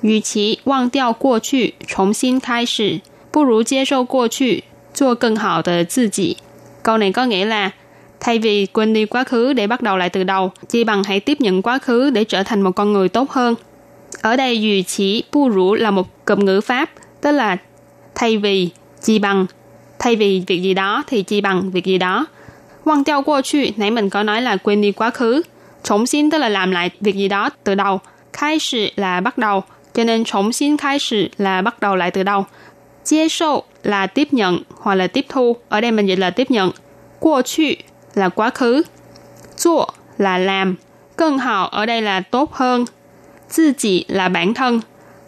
[0.01, 4.63] 与其忘掉过去，重新开始，不如接受过去，
[4.97, 6.37] 做更好的自己。
[6.83, 7.71] Câu này có nghĩa là
[8.19, 11.19] thay vì quên đi quá khứ để bắt đầu lại từ đầu, chỉ bằng hãy
[11.19, 13.55] tiếp nhận quá khứ để trở thành một con người tốt hơn.
[14.21, 16.89] Ở đây dù chỉ bu rủ là một cụm ngữ pháp,
[17.21, 17.57] tức là
[18.15, 18.69] thay vì,
[19.01, 19.45] chỉ bằng,
[19.99, 22.25] thay vì việc gì đó thì chỉ bằng việc gì đó.
[22.83, 25.41] Quăng tiêu qua去, nãy mình có nói là quên đi quá khứ.
[25.83, 27.99] Trọng xin tức là làm lại việc gì đó từ đầu.
[28.33, 32.11] Khai sự là bắt đầu, cho nên trọng xin khai sự là bắt đầu lại
[32.11, 32.45] từ đầu.
[33.07, 36.51] Chia sâu là tiếp nhận hoặc là tiếp thu, ở đây mình dịch là tiếp
[36.51, 36.71] nhận.
[37.19, 37.77] Qua 去
[38.15, 38.83] là quá khứ.
[39.57, 40.75] 做 là làm.
[41.15, 42.85] Cân hào ở đây là tốt hơn.
[43.55, 44.81] Tự chỉ là bản thân.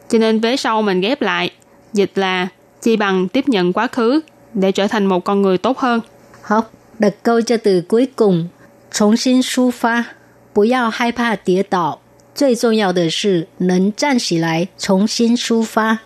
[0.10, 1.52] Cho nên vế sau mình ghép lại,
[1.94, 2.48] dịch là
[2.82, 4.22] chỉ bằng tiếp nhận quá khứ
[4.54, 6.02] để trở thành một con người tốt hơn.
[6.42, 8.50] Học, đặt câu cho từ cuối cùng.
[8.92, 10.06] 重新出发，
[10.54, 12.00] 不要害怕跌倒。
[12.34, 16.00] 最重要的是能站起来，重新出发。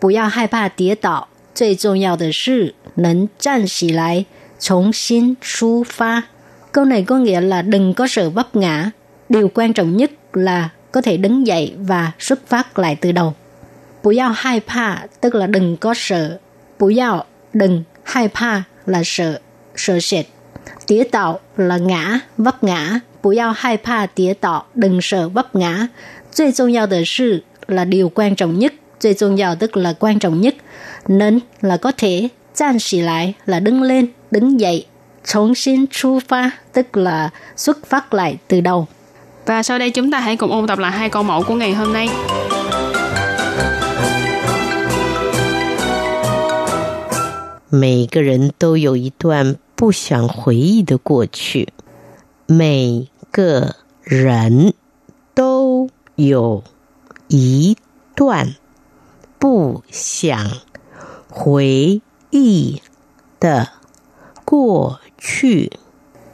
[0.00, 4.26] 不要害怕跌倒，最重要的是能站起来，
[4.58, 6.24] 重新出发。
[6.72, 8.90] Câu này có nghĩa là đừng có sợ vấp ngã.
[9.28, 13.34] Điều quan trọng nhất là có thể đứng dậy và xuất phát lại từ đầu.
[14.02, 16.38] 不要害怕 tức là đừng có sợ.
[16.78, 19.40] 不要 đừng, 害怕 là sợ,
[19.76, 20.26] sợ sệt.
[20.86, 23.00] Tía tạo là ngã, vấp ngã.
[23.22, 25.88] 不要害怕跌倒 đừng sợ vấp ngã.
[26.30, 28.74] 最重要的是 là điều quan trọng nhất.
[29.00, 30.54] 最重要 tức là quan trọng nhất.
[31.08, 32.30] Nên là có thể.
[32.54, 34.86] 站起来 là đứng lên, đứng dậy.
[35.24, 38.86] 重新出发 tức là xuất phát lại từ đầu.
[39.46, 41.74] Và sau đây chúng ta hãy cùng ôn tập lại hai câu mẫu của ngày
[41.74, 42.08] hôm nay.
[47.70, 51.68] 每个人都有一段不想回忆的过去，
[52.46, 53.74] 每个
[54.04, 54.74] 人
[55.34, 56.62] 都有
[57.26, 57.76] 一
[58.14, 58.54] 段
[59.38, 60.50] 不想
[61.28, 62.00] 回
[62.30, 62.80] 忆
[63.40, 63.68] 的
[64.44, 65.70] 过去。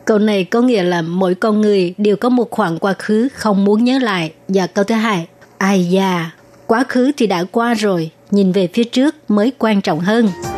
[0.04, 3.64] Câu này có nghĩa là mỗi con người đều có một khoảng quá khứ không
[3.64, 4.32] muốn nhớ lại.
[4.48, 5.26] Và câu thứ hai,
[5.58, 6.30] ai da,
[6.66, 10.53] quá khứ thì đã qua rồi, nhìn về phía trước mới quan trọng hơn. “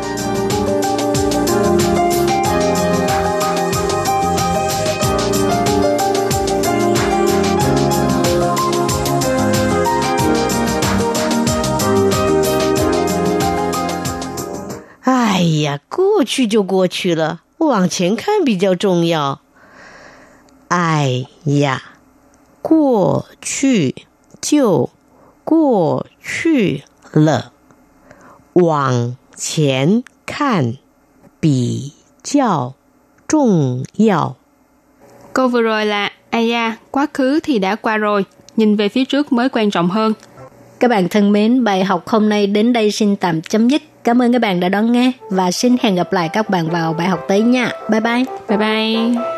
[15.47, 19.39] 呀，过去就过去了，往前看比较重要。”
[20.69, 21.81] 哎呀，
[22.61, 23.95] 过去
[24.41, 24.89] 就
[25.43, 27.51] 过去了，
[28.53, 30.77] 往前看
[31.39, 32.73] 比较
[33.27, 34.35] 重要。
[35.33, 39.05] Câu vừa rồi là ai da, quá khứ thì đã qua rồi, nhìn về phía
[39.05, 40.13] trước mới quan trọng hơn.
[40.79, 43.81] Các bạn thân mến, bài học hôm nay đến đây xin tạm chấm dứt.
[44.04, 46.92] Cảm ơn các bạn đã đón nghe và xin hẹn gặp lại các bạn vào
[46.92, 47.70] bài học tới nha.
[47.90, 48.24] Bye bye.
[48.48, 49.22] Bye bye.“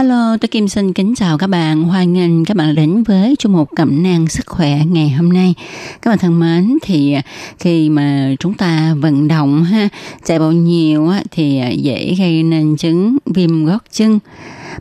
[0.00, 1.82] Hello, tôi Kim xin kính chào các bạn.
[1.82, 5.54] Hoan nghênh các bạn đến với chương mục cẩm nang sức khỏe ngày hôm nay.
[6.02, 7.22] Các bạn thân mến, thì à,
[7.58, 9.88] khi mà chúng ta vận động ha,
[10.24, 14.18] chạy bộ nhiều thì à, dễ gây nên chứng viêm gót chân.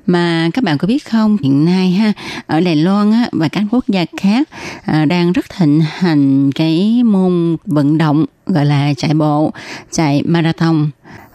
[0.05, 2.13] Mà các bạn có biết không, hiện nay ha,
[2.47, 4.49] ở Đài Loan á, và các quốc gia khác
[4.85, 9.53] à, đang rất thịnh hành cái môn vận động gọi là chạy bộ,
[9.91, 10.89] chạy marathon.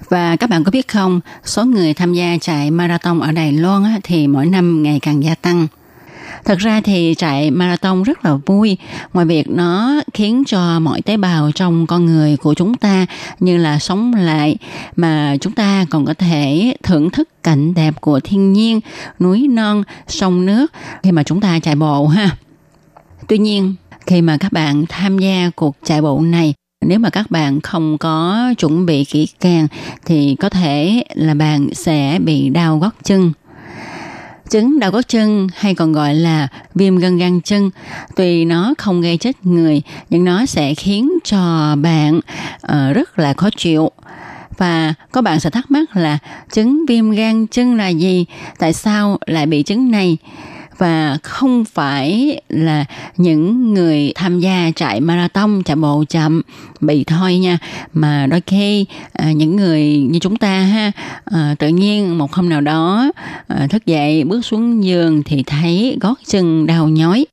[0.09, 3.85] Và các bạn có biết không, số người tham gia chạy marathon ở Đài Loan
[4.03, 5.67] thì mỗi năm ngày càng gia tăng.
[6.45, 8.77] Thật ra thì chạy marathon rất là vui,
[9.13, 13.07] ngoài việc nó khiến cho mọi tế bào trong con người của chúng ta
[13.41, 14.57] như là sống lại,
[14.97, 18.81] mà chúng ta còn có thể thưởng thức cảnh đẹp của thiên nhiên,
[19.21, 22.37] núi non, sông nước khi mà chúng ta chạy bộ ha.
[23.29, 23.75] Tuy nhiên,
[24.07, 26.55] khi mà các bạn tham gia cuộc chạy bộ này
[26.87, 29.69] nếu mà các bạn không có chuẩn bị kỹ càng
[30.05, 33.33] thì có thể là bạn sẽ bị đau gót chân.
[34.51, 37.71] Chứng đau gót chân hay còn gọi là viêm gân gan chân
[38.17, 43.33] tuy nó không gây chết người nhưng nó sẽ khiến cho bạn uh, rất là
[43.33, 43.91] khó chịu.
[44.59, 46.19] Và có bạn sẽ thắc mắc là
[46.53, 48.25] chứng viêm gan chân là gì?
[48.59, 50.17] Tại sao lại bị chứng này?
[50.79, 52.85] Và không phải là
[53.17, 56.43] những người tham gia chạy marathon chạy bộ chậm
[56.81, 57.59] bị thôi nha
[57.93, 60.93] mà đôi khi à, những người như chúng ta ha
[61.25, 63.11] à, tự nhiên một hôm nào đó
[63.49, 67.27] à, thức dậy bước xuống giường thì thấy gót chân đau nhói.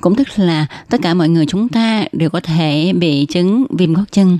[0.00, 3.94] Cũng tức là tất cả mọi người chúng ta đều có thể bị chứng viêm
[3.94, 4.38] gót chân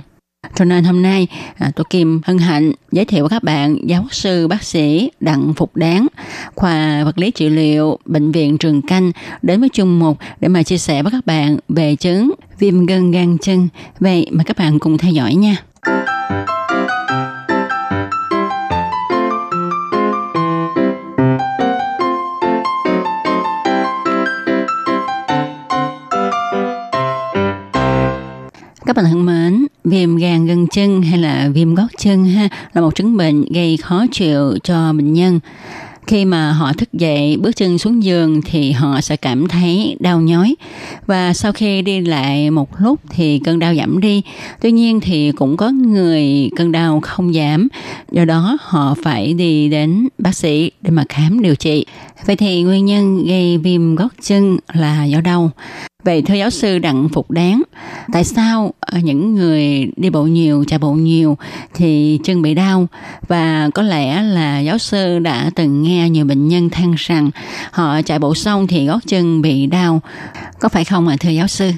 [0.55, 4.05] cho nên hôm nay à, tôi Kim hân hạnh giới thiệu với các bạn giáo
[4.11, 6.07] sư bác sĩ Đặng Phục Đáng,
[6.55, 10.63] khoa vật lý trị liệu bệnh viện Trường Canh đến với chung mục để mà
[10.63, 13.67] chia sẻ với các bạn về chứng viêm gân gan chân.
[13.99, 15.55] Vậy mà các bạn cùng theo dõi nha.
[28.89, 32.81] Các bạn thân mến, viêm gan gân chân hay là viêm gót chân ha là
[32.81, 35.39] một chứng bệnh gây khó chịu cho bệnh nhân.
[36.07, 40.21] Khi mà họ thức dậy bước chân xuống giường thì họ sẽ cảm thấy đau
[40.21, 40.55] nhói
[41.07, 44.21] và sau khi đi lại một lúc thì cơn đau giảm đi.
[44.61, 47.67] Tuy nhiên thì cũng có người cơn đau không giảm,
[48.11, 51.85] do đó họ phải đi đến bác sĩ để mà khám điều trị.
[52.25, 55.51] Vậy thì nguyên nhân gây viêm gót chân là do đâu?
[56.03, 57.63] Vậy thưa giáo sư Đặng Phục Đáng,
[58.13, 61.37] tại sao ờ, những người đi bộ nhiều, chạy bộ nhiều
[61.73, 62.87] thì chân bị đau
[63.27, 67.29] và có lẽ là giáo sư đã từng nghe nhiều bệnh nhân than rằng
[67.71, 70.01] họ chạy bộ xong thì gót chân bị đau,
[70.59, 71.71] có phải không ạ thưa giáo sư?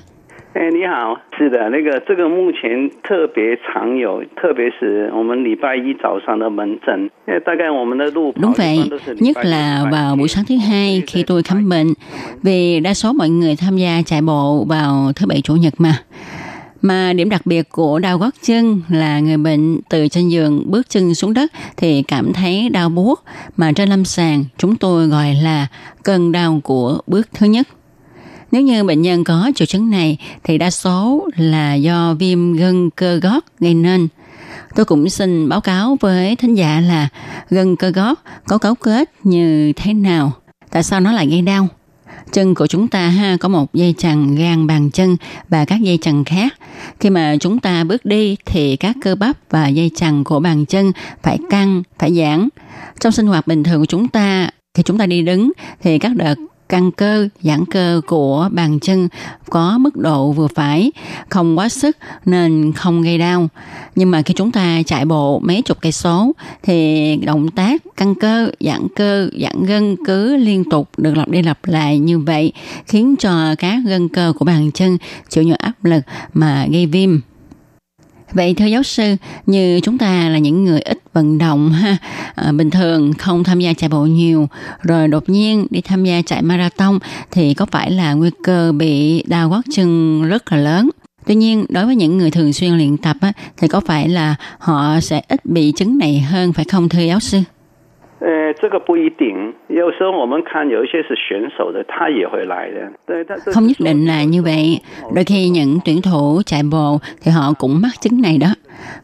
[0.54, 11.02] 哎，你好，是的，那个这个目前特别常有，特别是我们礼拜一早上的门诊，因为大概我们的路跑 Đúng 一 vậy, 般都是礼 nhất 拜一 là 礼拜 vào 一 buổi sáng thứ hai
[11.06, 11.94] khi tôi khám bệnh,
[12.42, 15.92] vì đa số mọi người tham gia chạy bộ vào thứ bảy chủ nhật mà.
[16.82, 20.88] Mà điểm đặc biệt của đau gót chân là người bệnh từ trên giường bước
[20.88, 23.24] chân xuống đất thì cảm thấy đau buốt
[23.56, 25.66] mà trên lâm sàng chúng tôi gọi là
[26.04, 27.66] cơn đau của bước thứ nhất.
[28.51, 32.89] Nếu như bệnh nhân có triệu chứng này thì đa số là do viêm gân
[32.89, 34.07] cơ gót gây nên.
[34.75, 37.07] Tôi cũng xin báo cáo với thính giả là
[37.49, 40.31] gân cơ gót có cấu kết như thế nào,
[40.71, 41.67] tại sao nó lại gây đau.
[42.31, 45.17] Chân của chúng ta ha có một dây chằng gan bàn chân
[45.49, 46.53] và các dây chằng khác.
[46.99, 50.65] Khi mà chúng ta bước đi thì các cơ bắp và dây chằng của bàn
[50.65, 50.91] chân
[51.23, 52.49] phải căng, phải giãn.
[52.99, 55.51] Trong sinh hoạt bình thường của chúng ta, khi chúng ta đi đứng
[55.83, 56.35] thì các đợt
[56.71, 59.07] căng cơ, giãn cơ của bàn chân
[59.49, 60.91] có mức độ vừa phải,
[61.29, 63.47] không quá sức nên không gây đau.
[63.95, 66.31] Nhưng mà khi chúng ta chạy bộ mấy chục cây số
[66.63, 71.41] thì động tác căng cơ, giãn cơ, giãn gân cứ liên tục được lặp đi
[71.41, 72.53] lặp lại như vậy
[72.87, 74.97] khiến cho các gân cơ của bàn chân
[75.29, 76.03] chịu nhiều áp lực
[76.33, 77.19] mà gây viêm.
[78.33, 79.15] Vậy thưa giáo sư,
[79.45, 81.97] như chúng ta là những người ít vận động ha,
[82.35, 84.47] à, bình thường không tham gia chạy bộ nhiều,
[84.81, 86.99] rồi đột nhiên đi tham gia chạy marathon
[87.31, 90.89] thì có phải là nguy cơ bị đau gót chân rất là lớn.
[91.25, 94.35] Tuy nhiên, đối với những người thường xuyên luyện tập á, thì có phải là
[94.59, 97.39] họ sẽ ít bị chứng này hơn phải không thưa giáo sư?
[98.20, 102.90] 呃，这个不一定，有时候我们看有一些是选手的，他也会来的。
[103.06, 104.80] 对，他 Không nhất định là như vậy.
[105.14, 108.48] Đôi khi những tuyển thủ chạy bộ thì họ cũng mắc chứng này đó.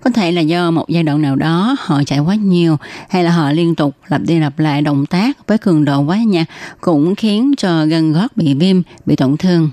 [0.05, 2.77] Có thể là do một giai đoạn nào đó họ chạy quá nhiều
[3.11, 6.18] hay là họ liên tục lặp đi lặp lại động tác với cường độ quá
[6.27, 6.45] nhanh
[6.81, 9.70] cũng khiến cho gân gót bị viêm, bị tổn thương.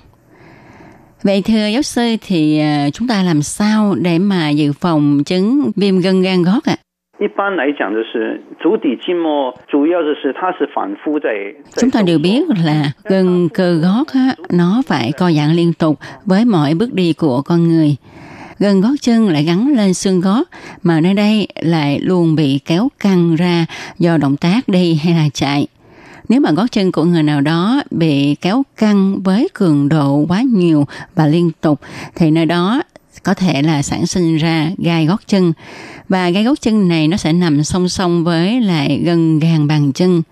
[1.24, 5.72] Vậy thưa giáo sư thì à, chúng ta làm sao để mà dự phòng chứng
[5.76, 6.76] viêm gân gan gót ạ?
[6.78, 6.83] À?
[7.20, 11.54] 一般来讲，就是足底筋膜主要就是它是反复在。
[11.76, 16.00] Chúng ta đều biết là gân cơ gót á, nó phải co giãn liên tục
[16.26, 17.96] với mọi bước đi của con người.
[18.60, 20.44] Gân gót chân lại gắn lên xương gót
[20.84, 23.66] mà nơi đây lại luôn bị kéo căng ra
[23.98, 25.68] do động tác đi hay là chạy.
[26.30, 30.42] Nếu mà gót chân của người nào đó bị kéo căng với cường độ quá
[30.42, 30.86] nhiều
[31.16, 31.80] và liên tục
[32.16, 32.82] thì nơi đó
[33.24, 35.54] có thể là sản sinh ra gai gót chân
[36.09, 39.93] và gai gót chân này nó sẽ nằm song song với lại gân gàng bàn
[39.93, 40.23] chân.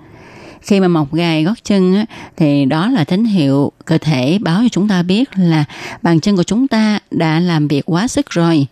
[0.60, 2.04] Khi mà mọc gai gót chân á,
[2.36, 5.64] thì đó là tín hiệu cơ thể báo cho chúng ta biết là
[6.02, 8.66] bàn chân của chúng ta đã làm việc quá sức rồi.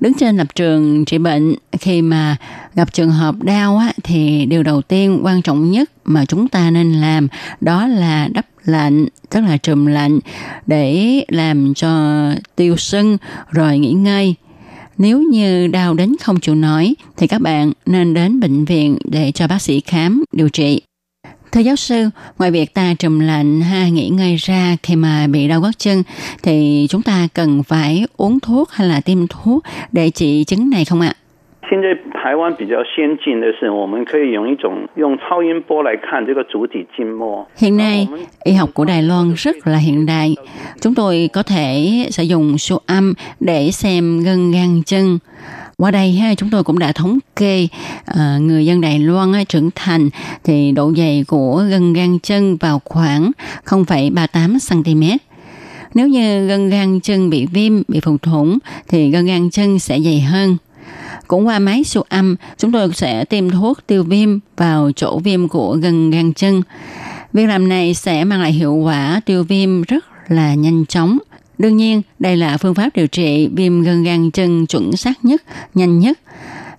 [0.00, 2.36] Đứng trên lập trường trị bệnh khi mà
[2.74, 6.70] gặp trường hợp đau á, thì điều đầu tiên quan trọng nhất mà chúng ta
[6.70, 7.28] nên làm
[7.60, 10.18] đó là đắp lạnh tức là trùm lạnh
[10.66, 12.22] để làm cho
[12.56, 13.16] tiêu sưng
[13.50, 14.34] rồi nghỉ ngơi
[14.98, 19.32] nếu như đau đến không chịu nổi thì các bạn nên đến bệnh viện để
[19.32, 20.80] cho bác sĩ khám điều trị
[21.52, 25.48] Thưa giáo sư, ngoài việc ta trùm lạnh ha nghỉ ngơi ra khi mà bị
[25.48, 26.02] đau gót chân
[26.42, 30.84] thì chúng ta cần phải uống thuốc hay là tiêm thuốc để trị chứng này
[30.84, 31.14] không ạ?
[31.69, 37.45] 现在台湾比较先进的是，我们可以用一种用超音波来看这个足底筋膜。
[37.57, 38.07] Hiện nay,
[38.45, 40.35] y học của Đài Loan rất là hiện đại.
[40.81, 45.19] Chúng tôi có thể sử dụng siêu âm để xem gân gan chân.
[45.77, 47.67] Qua đây ha, chúng tôi cũng đã thống kê
[48.11, 50.09] uh, người dân Đài Loan uh, trưởng thành
[50.43, 53.31] thì độ dày của gân gan chân vào khoảng
[53.65, 55.17] 0,38 cm.
[55.93, 58.57] Nếu như gân gan chân bị viêm, bị phù thủng
[58.87, 60.57] thì gân gan chân sẽ dày hơn.
[61.32, 65.48] Cũng qua máy siêu âm, chúng tôi sẽ tiêm thuốc tiêu viêm vào chỗ viêm
[65.48, 66.62] của gân gan chân.
[67.32, 71.18] Việc làm này sẽ mang lại hiệu quả tiêu viêm rất là nhanh chóng.
[71.58, 75.42] Đương nhiên, đây là phương pháp điều trị viêm gân gan chân chuẩn xác nhất,
[75.74, 76.18] nhanh nhất.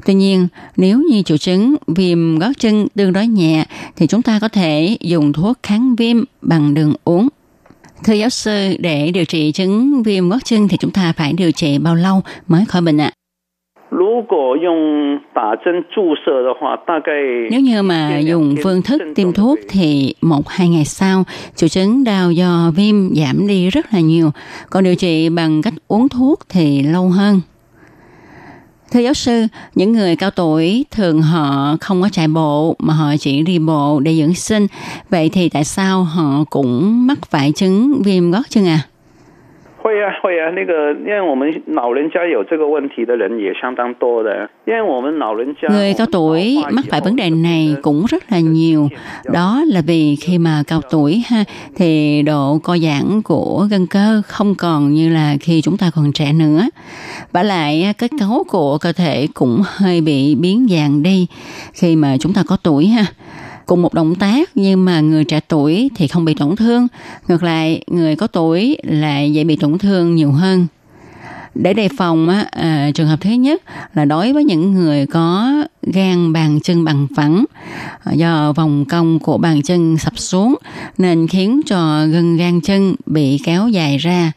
[0.05, 0.47] Tuy nhiên,
[0.77, 4.97] nếu như triệu chứng viêm gót chân tương đối nhẹ thì chúng ta có thể
[5.01, 7.27] dùng thuốc kháng viêm bằng đường uống.
[8.03, 11.51] Thưa giáo sư, để điều trị chứng viêm gót chân thì chúng ta phải điều
[11.51, 13.11] trị bao lâu mới khỏi bệnh ạ?
[13.15, 13.22] À?
[17.51, 21.23] Nếu như mà dùng phương thức tiêm thuốc thì một hai ngày sau,
[21.55, 24.31] triệu chứng đau do viêm giảm đi rất là nhiều.
[24.69, 27.41] Còn điều trị bằng cách uống thuốc thì lâu hơn.
[28.91, 33.15] Thưa giáo sư, những người cao tuổi thường họ không có chạy bộ mà họ
[33.19, 34.67] chỉ đi bộ để dưỡng sinh.
[35.09, 38.79] Vậy thì tại sao họ cũng mắc phải chứng viêm gót chân à?
[39.82, 48.88] 会啊，会啊，那个，因为我们老人家有这个问题的人也相当多的，因为我们老人家 Người cao tuổi mắc phải vấn đề này cũng rất là nhiều.
[49.32, 51.44] Đó là vì khi mà cao tuổi ha
[51.76, 56.12] thì độ co giãn của gân cơ không còn như là khi chúng ta còn
[56.12, 56.62] trẻ nữa.
[57.32, 61.26] Và lại kết cấu của cơ thể cũng hơi bị biến dạng đi
[61.72, 63.04] khi mà chúng ta có tuổi ha
[63.65, 66.87] cùng một động tác nhưng mà người trẻ tuổi thì không bị tổn thương.
[67.27, 70.67] Ngược lại người có tuổi lại dễ bị tổn thương nhiều hơn.
[71.55, 73.61] Để đề phòng á, à, trường hợp thứ nhất
[73.93, 77.45] là đối với những người có gan bàn chân bằng phẳng
[78.03, 80.55] à, do vòng cong của bàn chân sập xuống
[80.97, 84.31] nên khiến cho gân gan chân bị kéo dài ra.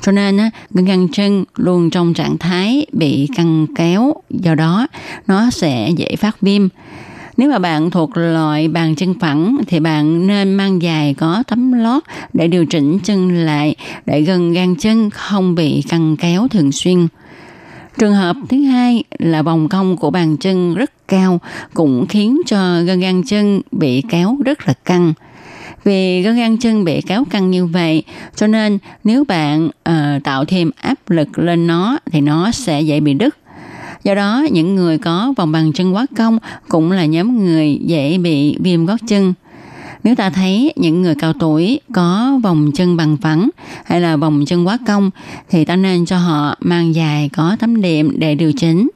[0.00, 4.86] Cho nên á, gân gan chân luôn trong trạng thái bị căng kéo do đó
[5.26, 6.68] nó sẽ dễ phát viêm
[7.42, 11.72] nếu mà bạn thuộc loại bàn chân phẳng thì bạn nên mang giày có tấm
[11.72, 13.76] lót để điều chỉnh chân lại
[14.06, 17.06] để gân gan chân không bị căng kéo thường xuyên.
[17.98, 21.40] Trường hợp thứ hai là vòng cong của bàn chân rất cao
[21.74, 25.12] cũng khiến cho gân gan chân bị kéo rất là căng.
[25.84, 28.02] Vì gân gan chân bị kéo căng như vậy,
[28.36, 33.00] cho nên nếu bạn uh, tạo thêm áp lực lên nó thì nó sẽ dễ
[33.00, 33.36] bị đứt.
[34.04, 36.38] Do đó, những người có vòng bàn chân quá cong
[36.68, 39.34] cũng là nhóm người dễ bị viêm gót chân.
[40.04, 43.50] Nếu ta thấy những người cao tuổi có vòng chân bằng phẳng
[43.84, 45.10] hay là vòng chân quá cong
[45.50, 48.88] thì ta nên cho họ mang dài có tấm đệm để điều chỉnh.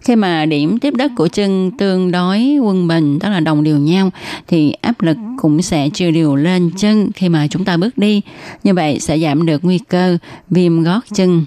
[0.00, 3.78] Khi mà điểm tiếp đất của chân tương đối quân bình, tức là đồng đều
[3.78, 4.10] nhau,
[4.46, 8.20] thì áp lực cũng sẽ chia đều lên chân khi mà chúng ta bước đi.
[8.64, 10.18] Như vậy sẽ giảm được nguy cơ
[10.50, 11.44] viêm gót chân.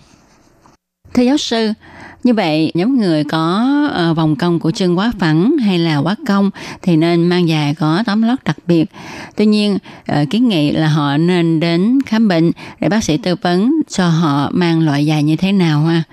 [1.14, 1.74] Thưa giáo sư,
[2.24, 3.72] như vậy, nhóm người có
[4.12, 6.50] uh, vòng cong của chân quá phẳng hay là quá cong
[6.82, 8.86] thì nên mang giày có tấm lót đặc biệt.
[9.36, 9.78] Tuy nhiên,
[10.12, 14.10] uh, kiến nghị là họ nên đến khám bệnh để bác sĩ tư vấn cho
[14.10, 16.04] họ mang loại giày như thế nào ha.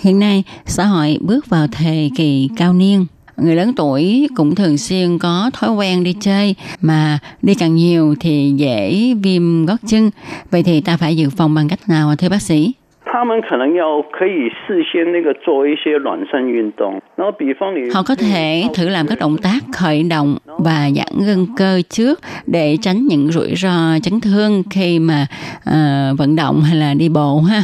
[0.00, 3.06] Hiện nay, xã hội bước vào thời kỳ cao niên
[3.42, 8.14] người lớn tuổi cũng thường xuyên có thói quen đi chơi mà đi càng nhiều
[8.20, 10.10] thì dễ viêm gót chân
[10.50, 12.72] vậy thì ta phải dự phòng bằng cách nào thưa bác sĩ
[13.09, 21.81] 他们可能要可以事先那个做一些暖身运动，然后比方你 Họ có thể thử làm các động tác khởi động và giãn gân cơ
[21.89, 25.27] trước để tránh những rủi ro chấn thương khi mà
[25.69, 27.63] uh, vận động hay là đi bộ ha.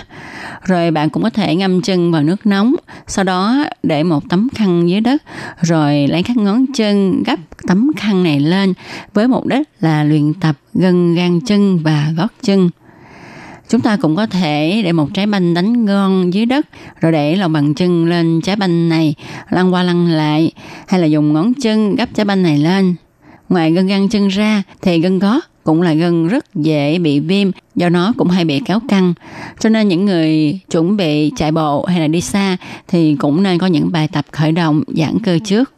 [0.63, 2.75] Rồi bạn cũng có thể ngâm chân vào nước nóng,
[3.07, 5.21] sau đó để một tấm khăn dưới đất,
[5.61, 8.73] rồi lấy các ngón chân gấp tấm khăn này lên
[9.13, 12.69] với mục đích là luyện tập gân gan chân và gót chân.
[13.68, 16.66] Chúng ta cũng có thể để một trái banh đánh ngon dưới đất,
[17.00, 19.14] rồi để lòng bàn chân lên trái banh này,
[19.50, 20.52] lăn qua lăn lại,
[20.88, 22.94] hay là dùng ngón chân gấp trái banh này lên.
[23.48, 27.50] Ngoài gân găng chân ra thì gân gót cũng là gân rất dễ bị viêm,
[27.74, 29.14] do nó cũng hay bị kéo căng
[29.60, 32.56] cho nên những người chuẩn bị chạy bộ hay là đi xa
[32.88, 35.72] thì cũng nên có những bài tập khởi động giãn cơ trước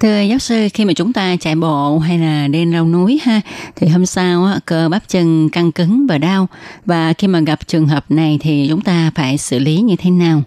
[0.00, 3.40] Thưa giáo sư, khi mà chúng ta chạy bộ hay là đi leo núi ha,
[3.76, 6.46] thì hôm sau á, cơ bắp chân căng cứng và đau.
[6.86, 10.10] Và khi mà gặp trường hợp này thì chúng ta phải xử lý như thế
[10.10, 10.42] nào?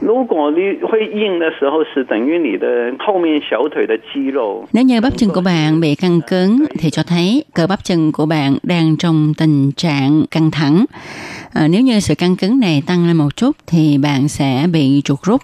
[0.00, 2.66] 如果你会硬的时候，是等于你的
[2.98, 4.68] 后面小腿的肌肉。
[4.72, 8.12] Nếu như bắp chân của bạn bị căng cứng thì cho thấy cơ bắp chân
[8.12, 10.84] của bạn đang trong tình trạng căng thẳng.
[11.52, 15.02] À, nếu như sự căng cứng này tăng lên một chút thì bạn sẽ bị
[15.04, 15.42] chuột rút.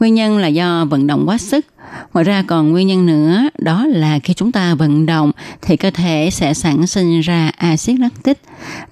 [0.00, 1.66] Nguyên nhân là do vận động quá sức.
[2.13, 5.31] Ngoài ra còn nguyên nhân nữa, đó là khi chúng ta vận động
[5.61, 8.41] thì cơ thể sẽ sản sinh ra axit lactic.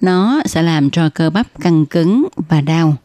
[0.00, 2.96] Nó sẽ làm cho cơ bắp căng cứng và đau.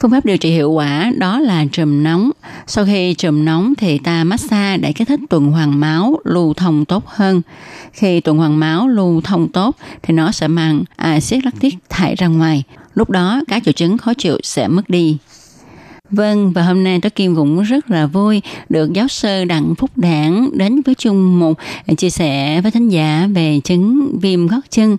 [0.00, 2.30] Phương pháp điều trị hiệu quả đó là trùm nóng.
[2.66, 6.84] Sau khi trùm nóng thì ta massage để kích thích tuần hoàn máu lưu thông
[6.84, 7.42] tốt hơn.
[7.92, 12.26] Khi tuần hoàn máu lưu thông tốt thì nó sẽ mang axit lactic thải ra
[12.26, 12.62] ngoài.
[12.94, 15.16] Lúc đó các triệu chứng khó chịu sẽ mất đi.
[16.10, 19.90] Vâng, và hôm nay Tố Kim cũng rất là vui được giáo sư Đặng Phúc
[19.96, 21.58] Đảng đến với chung một
[21.96, 24.96] chia sẻ với thính giả về chứng viêm gót chân.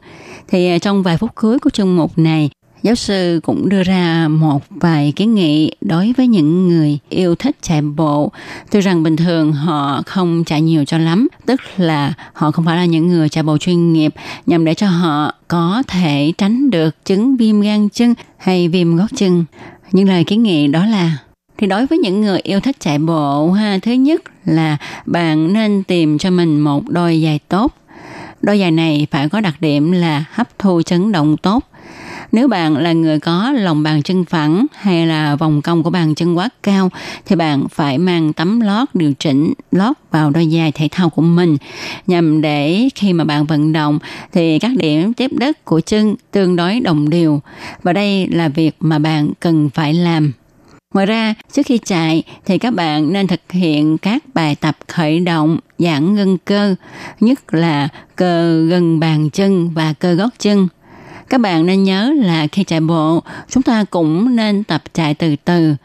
[0.48, 2.50] Thì à, trong vài phút cuối của chung mục này,
[2.84, 7.58] giáo sư cũng đưa ra một vài kiến nghị đối với những người yêu thích
[7.62, 8.32] chạy bộ.
[8.72, 12.78] Tuy rằng bình thường họ không chạy nhiều cho lắm, tức là họ không phải
[12.78, 14.14] là những người chạy bộ chuyên nghiệp
[14.46, 19.08] nhằm để cho họ có thể tránh được chứng viêm gan chân hay viêm gót
[19.16, 19.46] chân.
[19.92, 21.18] Những lời kiến nghị đó là
[21.58, 25.84] thì đối với những người yêu thích chạy bộ ha, thứ nhất là bạn nên
[25.84, 27.74] tìm cho mình một đôi giày tốt.
[28.42, 31.69] Đôi giày này phải có đặc điểm là hấp thu chấn động tốt.
[32.32, 36.16] Nếu bạn là người có lòng bàn chân phẳng hay là vòng cong của bàn
[36.16, 36.92] chân quá cao
[37.26, 41.22] thì bạn phải mang tấm lót điều chỉnh lót vào đôi giày thể thao của
[41.22, 41.58] mình
[42.08, 44.00] nhằm để khi mà bạn vận động
[44.32, 47.42] thì các điểm tiếp đất của chân tương đối đồng đều.
[47.84, 50.34] Và đây là việc mà bạn cần phải làm.
[50.94, 55.20] Ngoài ra, trước khi chạy thì các bạn nên thực hiện các bài tập khởi
[55.20, 56.76] động, giãn gân cơ,
[57.20, 60.68] nhất là cơ gần bàn chân và cơ gót chân.
[61.30, 65.36] Các bạn nên nhớ là khi chạy bộ, chúng ta cũng nên tập chạy từ
[65.46, 65.76] từ.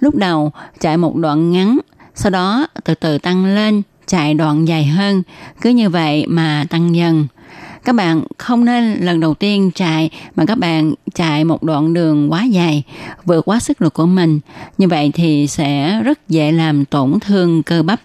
[0.00, 1.78] Lúc đầu chạy một đoạn ngắn,
[2.14, 5.22] sau đó từ từ tăng lên, chạy đoạn dài hơn.
[5.60, 7.26] Cứ như vậy mà tăng dần.
[7.84, 12.32] Các bạn không nên lần đầu tiên chạy mà các bạn chạy một đoạn đường
[12.32, 12.82] quá dài,
[13.24, 14.40] vượt quá sức lực của mình.
[14.78, 18.00] Như vậy thì sẽ rất dễ làm tổn thương cơ bắp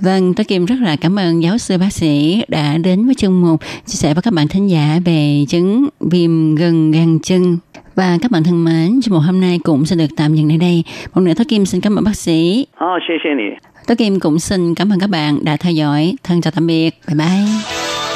[0.00, 3.42] Vâng, tôi Kim rất là cảm ơn giáo sư bác sĩ đã đến với chương
[3.42, 7.58] mục chia sẻ với các bạn thính giả về chứng viêm gần gan chân.
[7.94, 10.58] Và các bạn thân mến, chương mục hôm nay cũng sẽ được tạm dừng tại
[10.58, 10.84] đây.
[11.14, 12.66] Một nữa tôi Kim xin cảm ơn bác sĩ.
[12.84, 13.02] Oh,
[13.86, 16.14] tôi Kim cũng xin cảm ơn các bạn đã theo dõi.
[16.24, 16.90] Thân chào tạm biệt.
[17.08, 18.15] Bye bye.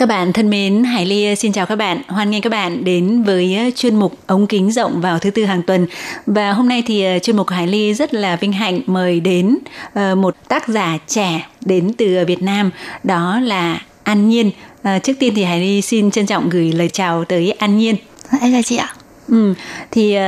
[0.00, 2.02] Các bạn thân mến, Hải Ly xin chào các bạn.
[2.08, 5.62] Hoan nghênh các bạn đến với chuyên mục ống kính rộng vào thứ tư hàng
[5.62, 5.86] tuần.
[6.26, 9.58] Và hôm nay thì ờ, chuyên mục Hải Ly rất là vinh hạnh mời đến
[9.94, 12.70] ờ, một tác giả trẻ đến từ Việt Nam,
[13.04, 14.50] đó là An Nhiên.
[15.02, 17.96] Trước tiên thì Hải Ly xin trân trọng gửi lời chào tới An Nhiên.
[18.40, 18.94] Em chào chị ạ.
[19.28, 19.54] Ừ,
[19.90, 20.20] thì uh,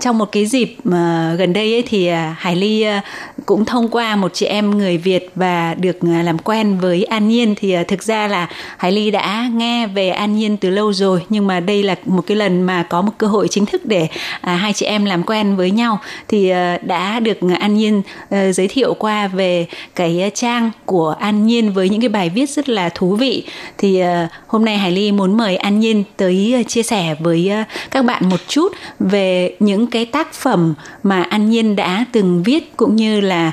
[0.00, 3.00] trong một cái dịp mà gần đây ấy thì ờ, Hải Ly ờ,
[3.46, 7.54] cũng thông qua một chị em người Việt và được làm quen với An Nhiên.
[7.54, 11.46] Thì thực ra là Hải Ly đã nghe về An Nhiên từ lâu rồi, nhưng
[11.46, 14.08] mà đây là một cái lần mà có một cơ hội chính thức để
[14.40, 15.98] à, hai chị em làm quen với nhau.
[16.28, 21.88] Thì đã được An Nhiên giới thiệu qua về cái trang của An Nhiên với
[21.88, 23.44] những cái bài viết rất là thú vị.
[23.78, 24.02] Thì
[24.46, 27.50] hôm nay Hải Ly muốn mời An Nhiên tới chia sẻ với
[27.90, 32.76] các bạn một chút về những cái tác phẩm mà An Nhiên đã từng viết
[32.76, 33.52] cũng như là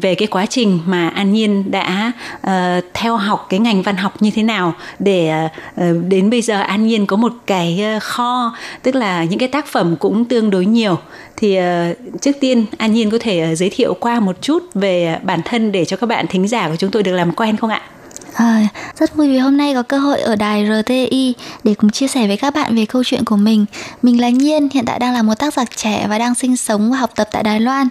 [0.00, 2.12] về cái quá trình mà An Nhiên đã
[2.46, 5.48] uh, theo học cái ngành văn học như thế nào để
[5.80, 9.66] uh, đến bây giờ An Nhiên có một cái kho tức là những cái tác
[9.66, 10.98] phẩm cũng tương đối nhiều
[11.36, 15.18] thì uh, trước tiên An Nhiên có thể uh, giới thiệu qua một chút về
[15.22, 17.70] bản thân để cho các bạn thính giả của chúng tôi được làm quen không
[17.70, 17.82] ạ?
[18.34, 18.68] À,
[18.98, 22.26] rất vui vì hôm nay có cơ hội ở đài RTI để cùng chia sẻ
[22.26, 23.66] với các bạn về câu chuyện của mình.
[24.02, 26.90] Mình là Nhiên, hiện tại đang là một tác giả trẻ và đang sinh sống
[26.90, 27.88] và học tập tại Đài Loan.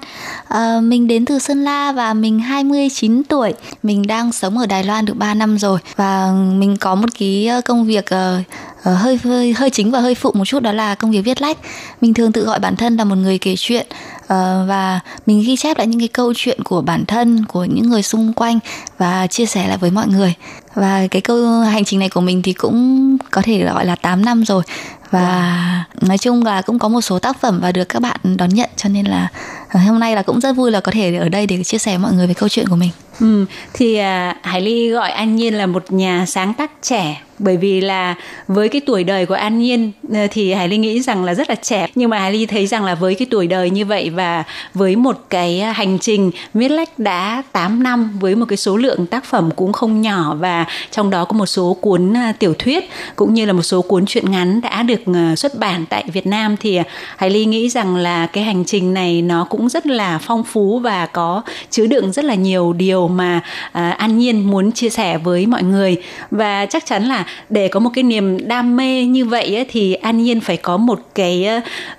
[0.48, 3.54] À, mình đến từ Sơn La và mình 29 tuổi.
[3.84, 7.48] Mình đang sống ở Đài Loan được 3 năm rồi và mình có một cái
[7.48, 8.46] ờ, công việc uh,
[8.90, 11.42] uh, hơi, hơi hơi chính và hơi phụ một chút đó là công việc viết
[11.42, 11.58] lách.
[12.02, 13.88] Mình thường tự gọi bản thân là một người kể chuyện
[14.24, 14.30] uh,
[14.68, 18.04] và mình ghi chép lại những cái câu chuyện của bản thân của những người
[18.04, 18.60] xung quanh
[18.98, 20.34] và chia sẻ lại với mọi người.
[20.74, 24.26] Và cái câu hành trình này của mình thì cũng có thể gọi là 8
[24.26, 24.64] năm rồi.
[25.12, 28.50] Và nói chung là cũng có một số tác phẩm và được các bạn đón
[28.50, 29.28] nhận cho nên là
[29.63, 31.78] ờ, Ờ, hôm nay là cũng rất vui là có thể ở đây để chia
[31.78, 32.90] sẻ mọi người về câu chuyện của mình.
[33.20, 37.58] Ừ, thì à, Hải Ly gọi An Nhiên là một nhà sáng tác trẻ bởi
[37.58, 38.16] vì là
[38.48, 41.50] với cái tuổi đời của An Nhiên ờ, thì Hải Ly nghĩ rằng là rất
[41.50, 44.10] là trẻ nhưng mà Hải Ly thấy rằng là với cái tuổi đời như vậy
[44.10, 44.44] và
[44.74, 48.78] với một cái à, hành trình viết lách đã 8 năm với một cái số
[48.78, 52.54] lượng tác phẩm cũng không nhỏ và trong đó có một số cuốn à, tiểu
[52.60, 56.06] thuyết cũng như là một số cuốn truyện ngắn đã được à, xuất bản tại
[56.14, 56.80] Việt Nam thì
[57.18, 60.80] Hải Ly nghĩ rằng là cái hành trình này nó cũng rất là phong phú
[60.80, 63.42] và có chứa đựng rất là nhiều điều mà
[63.72, 65.98] à, An Nhiên muốn chia sẻ với mọi người.
[66.32, 69.94] Và chắc chắn là để có một cái niềm đam mê như vậy ấy, thì
[69.94, 71.48] An Nhiên phải có một cái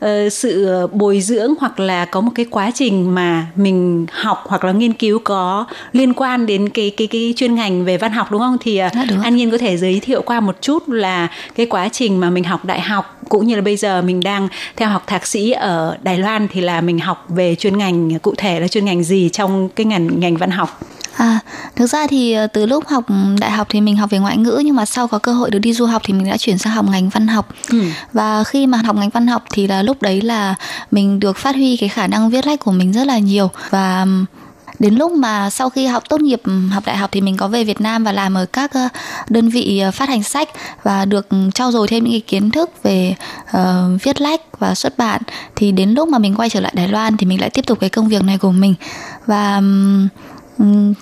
[0.05, 4.65] uh, sự bồi dưỡng hoặc là có một cái quá trình mà mình học hoặc
[4.65, 8.31] là nghiên cứu có liên quan đến cái cái cái chuyên ngành về văn học
[8.31, 8.57] đúng không?
[8.61, 8.93] Thì uh,
[9.23, 12.45] An Nhiên có thể giới thiệu qua một chút là cái quá trình mà mình
[12.45, 15.97] học đại học cũng như là bây giờ mình đang theo học thạc sĩ ở
[16.03, 19.29] Đài Loan thì là mình học về chuyên ngành cụ thể là chuyên ngành gì
[19.29, 20.81] trong cái ngành ngành văn học
[21.17, 21.39] À,
[21.77, 23.05] thực ra thì ờ, từ lúc học
[23.41, 25.59] đại học thì mình học về ngoại ngữ nhưng mà sau có cơ hội được
[25.59, 27.49] đi du học thì mình đã chuyển sang học ngành văn học.
[27.71, 27.83] Ừ.
[28.13, 30.55] Và khi mà học ngành văn học thì là lúc đấy là
[30.91, 34.07] mình được phát huy cái khả năng viết lách của mình rất là nhiều và
[34.79, 37.65] đến lúc mà sau khi học tốt nghiệp học đại học thì mình có về
[37.65, 38.89] Việt Nam và làm ở các ờ,
[39.29, 40.49] đơn vị ờ, phát hành sách
[40.83, 43.15] và được trau dồi thêm những cái kiến thức về
[43.57, 45.23] uh, viết lách và xuất bản.
[45.57, 47.81] Thì đến lúc mà mình quay trở lại Đài Loan thì mình lại tiếp tục
[47.81, 48.75] cái công việc này của mình.
[49.27, 50.09] Và um,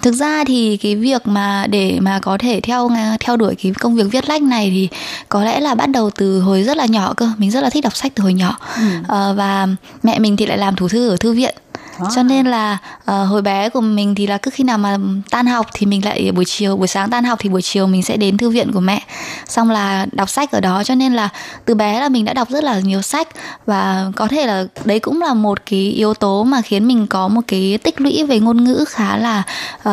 [0.02, 3.94] thực ra thì cái việc mà để mà có thể theo theo đuổi cái công
[3.94, 4.88] việc viết lách này thì
[5.28, 7.28] có lẽ là bắt đầu từ hồi rất là nhỏ cơ.
[7.38, 8.58] Mình rất là thích đọc sách từ hồi nhỏ.
[8.76, 8.82] Ừ.
[9.08, 9.68] à, và
[10.02, 11.54] mẹ mình thì lại làm thủ thư ở thư viện
[11.98, 12.06] Ờ.
[12.14, 14.98] cho nên là uh, hồi bé của mình thì là cứ khi nào mà
[15.30, 18.02] tan học thì mình lại buổi chiều buổi sáng tan học thì buổi chiều mình
[18.02, 19.02] sẽ đến thư viện của mẹ.
[19.48, 21.28] Xong là đọc sách ở đó cho nên là
[21.64, 23.28] từ bé là mình đã đọc rất là nhiều sách.
[23.66, 27.28] Và có thể là đấy cũng là một cái yếu tố mà khiến mình có
[27.28, 29.42] một cái tích lũy về ngôn ngữ khá là
[29.88, 29.92] uh,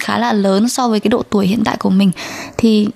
[0.00, 2.10] khá là lớn so với cái độ tuổi hiện tại của mình.
[2.56, 2.88] Thì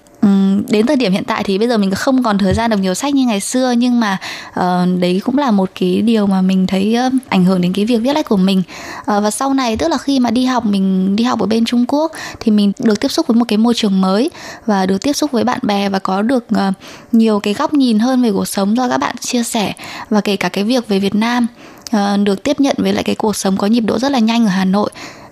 [0.68, 2.94] đến thời điểm hiện tại thì bây giờ mình không còn thời gian đọc nhiều
[2.94, 4.18] sách như ngày xưa nhưng mà
[4.60, 4.64] uh,
[4.98, 7.96] đấy cũng là một cái điều mà mình thấy uh, ảnh hưởng đến cái việc
[7.96, 8.62] viết lách của mình.
[9.00, 11.64] Uh, và sau này tức là khi mà đi học mình đi học ở bên
[11.64, 14.30] Trung Quốc thì mình được tiếp xúc với một cái môi trường mới
[14.66, 16.74] và được tiếp xúc với bạn bè và có được uh,
[17.12, 19.72] nhiều cái góc nhìn hơn về cuộc sống do các bạn chia sẻ
[20.10, 21.46] và kể cả cái việc về Việt Nam.
[21.96, 24.46] Uh, được tiếp nhận với lại cái cuộc sống có nhịp độ rất là nhanh
[24.46, 24.90] ở Hà Nội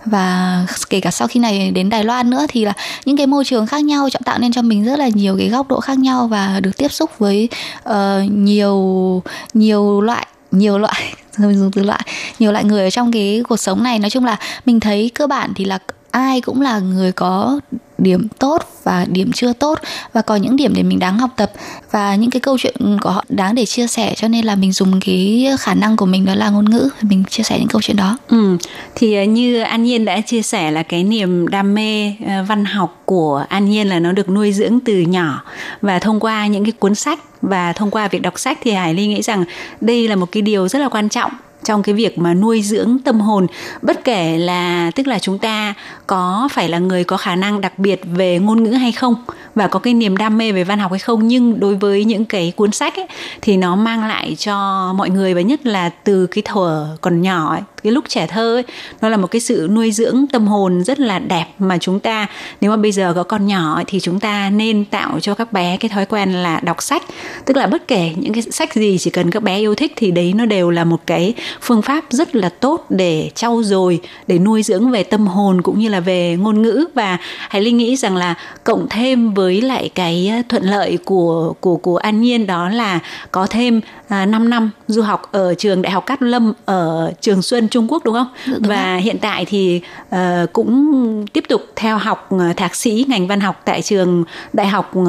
[0.09, 2.73] và kể cả sau khi này đến Đài Loan nữa thì là
[3.05, 5.49] những cái môi trường khác nhau chọn tạo nên cho mình rất là nhiều cái
[5.49, 7.49] góc độ khác nhau và được tiếp xúc với
[7.89, 7.95] uh,
[8.31, 9.23] nhiều
[9.55, 12.01] nhiều loại nhiều loại mình dùng từ loại
[12.39, 13.99] nhiều loại người ở trong cái cuộc sống này.
[13.99, 14.37] Nói chung là
[14.67, 15.79] mình thấy cơ bản thì là
[16.11, 17.61] ai cũng là người có
[17.99, 19.79] điểm tốt và điểm chưa tốt
[20.13, 21.53] và có những điểm để mình đáng học tập
[21.91, 24.73] và những cái câu chuyện của họ đáng để chia sẻ, cho nên là mình
[24.73, 27.83] dùng cái khả năng của mình đó là ngôn ngữ, mình chia sẻ những câu
[27.83, 28.19] chuyện đó.
[28.29, 28.57] Ừ.
[28.95, 32.65] Thì ờ, như An Nhiên đã chia sẻ là cái niềm đam mê ờ, văn
[32.65, 35.45] học của An Nhiên là nó được nuôi dưỡng từ nhỏ
[35.83, 38.95] và thông qua những cái cuốn sách và thông qua việc đọc sách thì Hải
[38.95, 39.45] Ly nghĩ rằng
[39.81, 41.31] đây là một cái điều rất là quan trọng
[41.69, 43.47] trong cái việc mà nuôi dưỡng tâm hồn.
[43.83, 45.75] Bất kể là tức là chúng ta
[46.07, 49.15] có phải là người có khả năng đặc biệt về ngôn ngữ hay không
[49.55, 52.25] và có cái niềm đam mê về văn học hay không nhưng đối với những
[52.25, 53.07] cái cuốn sách ấy,
[53.41, 57.51] thì nó mang lại cho mọi người và nhất là từ cái thuở còn nhỏ
[57.51, 58.65] ấy, cái lúc trẻ thơ ấy,
[59.01, 62.27] nó là một cái sự nuôi dưỡng tâm hồn rất là đẹp mà chúng ta
[62.61, 65.53] nếu mà bây giờ có con nhỏ ấy, thì chúng ta nên tạo cho các
[65.53, 67.03] bé cái thói quen là đọc sách.
[67.45, 70.11] Tức là bất kể những cái sách gì chỉ cần các bé yêu thích thì
[70.11, 74.39] đấy nó đều là một cái phương pháp rất là tốt để trau dồi để
[74.39, 76.85] nuôi dưỡng về tâm hồn cũng như là về ngôn ngữ.
[76.95, 77.19] Và
[77.49, 81.77] hãy Linh nghĩ rằng là cộng thêm với lại cái ờ, thuận lợi của của
[81.77, 82.99] của An Nhiên đó là
[83.31, 87.43] có thêm à, 5 năm du học ở trường Đại học Cát Lâm ở Trường
[87.43, 87.68] Xuân.
[87.69, 88.29] Trung Quốc đúng không?
[88.47, 89.01] Đúng và rồi.
[89.01, 89.81] hiện tại thì
[90.15, 90.19] uh,
[90.53, 94.93] cũng tiếp tục theo học uh, thạc sĩ ngành văn học tại trường Đại học
[94.99, 95.07] uh,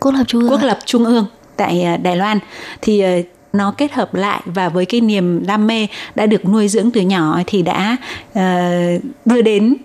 [0.00, 0.50] Quốc lập Trung ương.
[0.50, 1.26] Quốc lập Trung ương
[1.56, 2.38] tại Đài Loan
[2.82, 3.02] thì
[3.52, 7.00] nó kết hợp lại và với cái niềm đam mê đã được nuôi dưỡng từ
[7.00, 7.96] nhỏ thì đã
[8.30, 8.38] uh,
[9.24, 9.76] đưa đến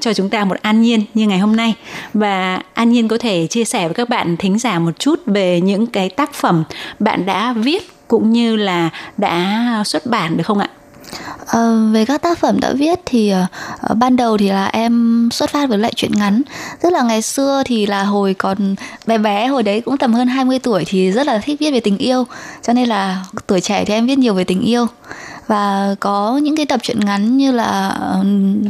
[0.00, 1.74] cho chúng ta một an nhiên như ngày hôm nay
[2.14, 5.60] và an nhiên có thể chia sẻ với các bạn thính giả một chút về
[5.60, 6.64] những cái tác phẩm
[6.98, 10.68] bạn đã viết cũng như là đã xuất bản được không ạ?
[11.46, 13.32] À, về các tác phẩm đã viết thì
[13.90, 16.42] uh, ban đầu thì là em xuất phát với lại chuyện ngắn.
[16.82, 18.74] Tức là ngày xưa thì là hồi còn
[19.06, 21.80] bé bé hồi đấy cũng tầm hơn 20 tuổi thì rất là thích viết về
[21.80, 22.26] tình yêu.
[22.62, 24.86] Cho nên là tuổi trẻ thì em viết nhiều về tình yêu.
[25.46, 27.98] Và có những cái tập truyện ngắn như là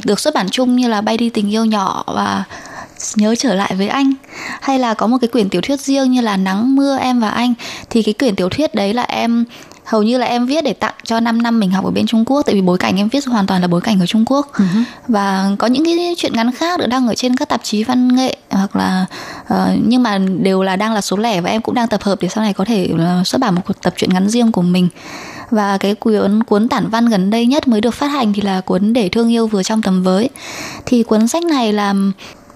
[0.04, 2.44] được xuất bản chung như là bay đi tình yêu nhỏ và
[3.16, 4.12] nhớ trở lại với anh.
[4.60, 7.28] Hay là có một cái quyển tiểu thuyết riêng như là nắng mưa em và
[7.28, 7.54] anh.
[7.90, 9.44] Thì cái quyển tiểu thuyết đấy là em
[9.88, 12.24] hầu như là em viết để tặng cho 5 năm mình học ở bên Trung
[12.24, 14.52] Quốc tại vì bối cảnh em viết hoàn toàn là bối cảnh ở Trung Quốc.
[14.52, 14.82] Uh-huh.
[15.08, 18.16] và có những cái chuyện ngắn khác được đăng ở trên các tạp chí văn
[18.16, 19.06] nghệ hoặc là
[19.54, 22.18] uh, nhưng mà đều là đang là số lẻ và em cũng đang tập hợp
[22.20, 24.62] để sau này có thể uh, xuất bản một cuộc tập truyện ngắn riêng của
[24.62, 24.88] mình.
[25.50, 28.60] Và cái cuốn cuốn tản văn gần đây nhất mới được phát hành thì là
[28.60, 30.30] cuốn để thương yêu vừa trong tầm với.
[30.86, 31.94] Thì cuốn sách này là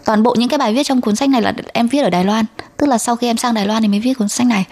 [0.05, 2.25] toàn bộ những cái bài viết trong cuốn sách này là em viết ở Đài
[2.25, 2.45] Loan.
[2.77, 4.65] Tức là sau khi em sang Đài Loan thì mới viết cuốn sách này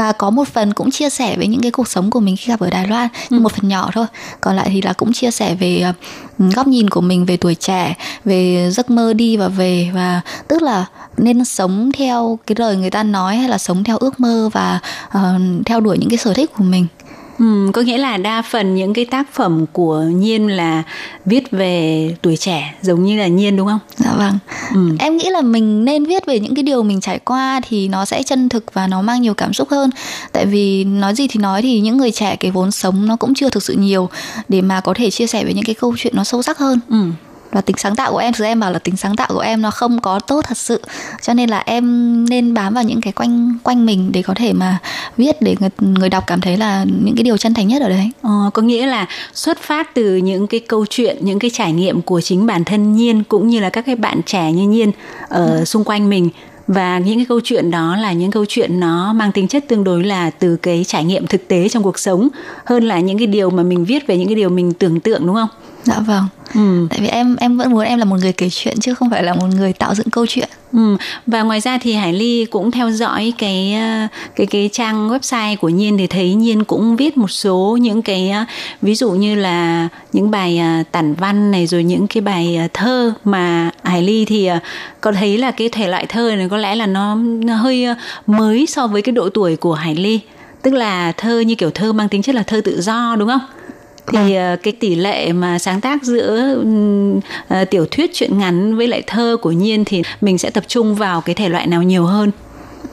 [0.00, 2.48] và có một phần cũng chia sẻ với những cái cuộc sống của mình khi
[2.48, 3.38] gặp ở Đài Loan ừ.
[3.38, 4.06] một phần nhỏ thôi
[4.40, 7.54] còn lại thì là cũng chia sẻ về uh, góc nhìn của mình về tuổi
[7.54, 7.94] trẻ
[8.24, 10.86] về giấc mơ đi và về và tức là
[11.16, 14.80] nên sống theo cái lời người ta nói hay là sống theo ước mơ và
[15.08, 15.20] uh,
[15.66, 16.86] theo đuổi những cái sở thích của mình
[17.40, 20.82] Ừ, có nghĩa là đa phần những cái tác phẩm của Nhiên là
[21.24, 23.78] viết về tuổi trẻ giống như là Nhiên đúng không?
[23.96, 24.38] Dạ vâng.
[24.74, 24.96] Ừ.
[24.98, 28.04] Em nghĩ là mình nên viết về những cái điều mình trải qua thì nó
[28.04, 29.90] sẽ chân thực và nó mang nhiều cảm xúc hơn.
[30.32, 33.34] Tại vì nói gì thì nói thì những người trẻ cái vốn sống nó cũng
[33.34, 34.08] chưa thực sự nhiều
[34.48, 36.80] để mà có thể chia sẻ về những cái câu chuyện nó sâu sắc hơn.
[36.88, 37.10] Ừ
[37.52, 39.62] và tính sáng tạo của em thực em bảo là tính sáng tạo của em
[39.62, 40.82] nó không có tốt thật sự.
[41.22, 44.52] Cho nên là em nên bám vào những cái quanh quanh mình để có thể
[44.52, 44.78] mà
[45.16, 47.88] viết để người, người đọc cảm thấy là những cái điều chân thành nhất ở
[47.88, 48.10] đấy.
[48.22, 52.02] Ờ, có nghĩa là xuất phát từ những cái câu chuyện những cái trải nghiệm
[52.02, 54.92] của chính bản thân nhiên cũng như là các cái bạn trẻ như nhiên
[55.28, 55.64] ở ừ.
[55.64, 56.30] xung quanh mình.
[56.66, 59.84] Và những cái câu chuyện đó là những câu chuyện nó mang tính chất tương
[59.84, 62.28] đối là từ cái trải nghiệm thực tế trong cuộc sống
[62.64, 65.26] hơn là những cái điều mà mình viết về những cái điều mình tưởng tượng
[65.26, 65.48] đúng không
[65.84, 66.24] dạ vâng
[66.54, 66.86] ừ.
[66.90, 69.22] tại vì em em vẫn muốn em là một người kể chuyện chứ không phải
[69.22, 70.96] là một người tạo dựng câu chuyện ừ.
[71.26, 74.06] và ngoài ra thì hải ly cũng theo dõi cái ờ,
[74.36, 78.30] cái cái trang website của nhiên thì thấy nhiên cũng viết một số những cái
[78.30, 78.44] ờ,
[78.82, 83.12] ví dụ như là những bài ờ, tản văn này rồi những cái bài thơ
[83.24, 84.48] mà hải ly thì
[85.00, 87.14] có thấy là cái thể loại thơ này có lẽ là nó,
[87.44, 87.86] nó hơi
[88.26, 90.20] mới so với cái độ tuổi của hải ly
[90.62, 93.40] tức là thơ như kiểu thơ mang tính chất là thơ tự do đúng không
[94.12, 98.86] thì ờ, cái tỷ lệ mà sáng tác giữa uh, tiểu thuyết truyện ngắn với
[98.86, 102.04] lại thơ của nhiên thì mình sẽ tập trung vào cái thể loại nào nhiều
[102.04, 102.30] hơn?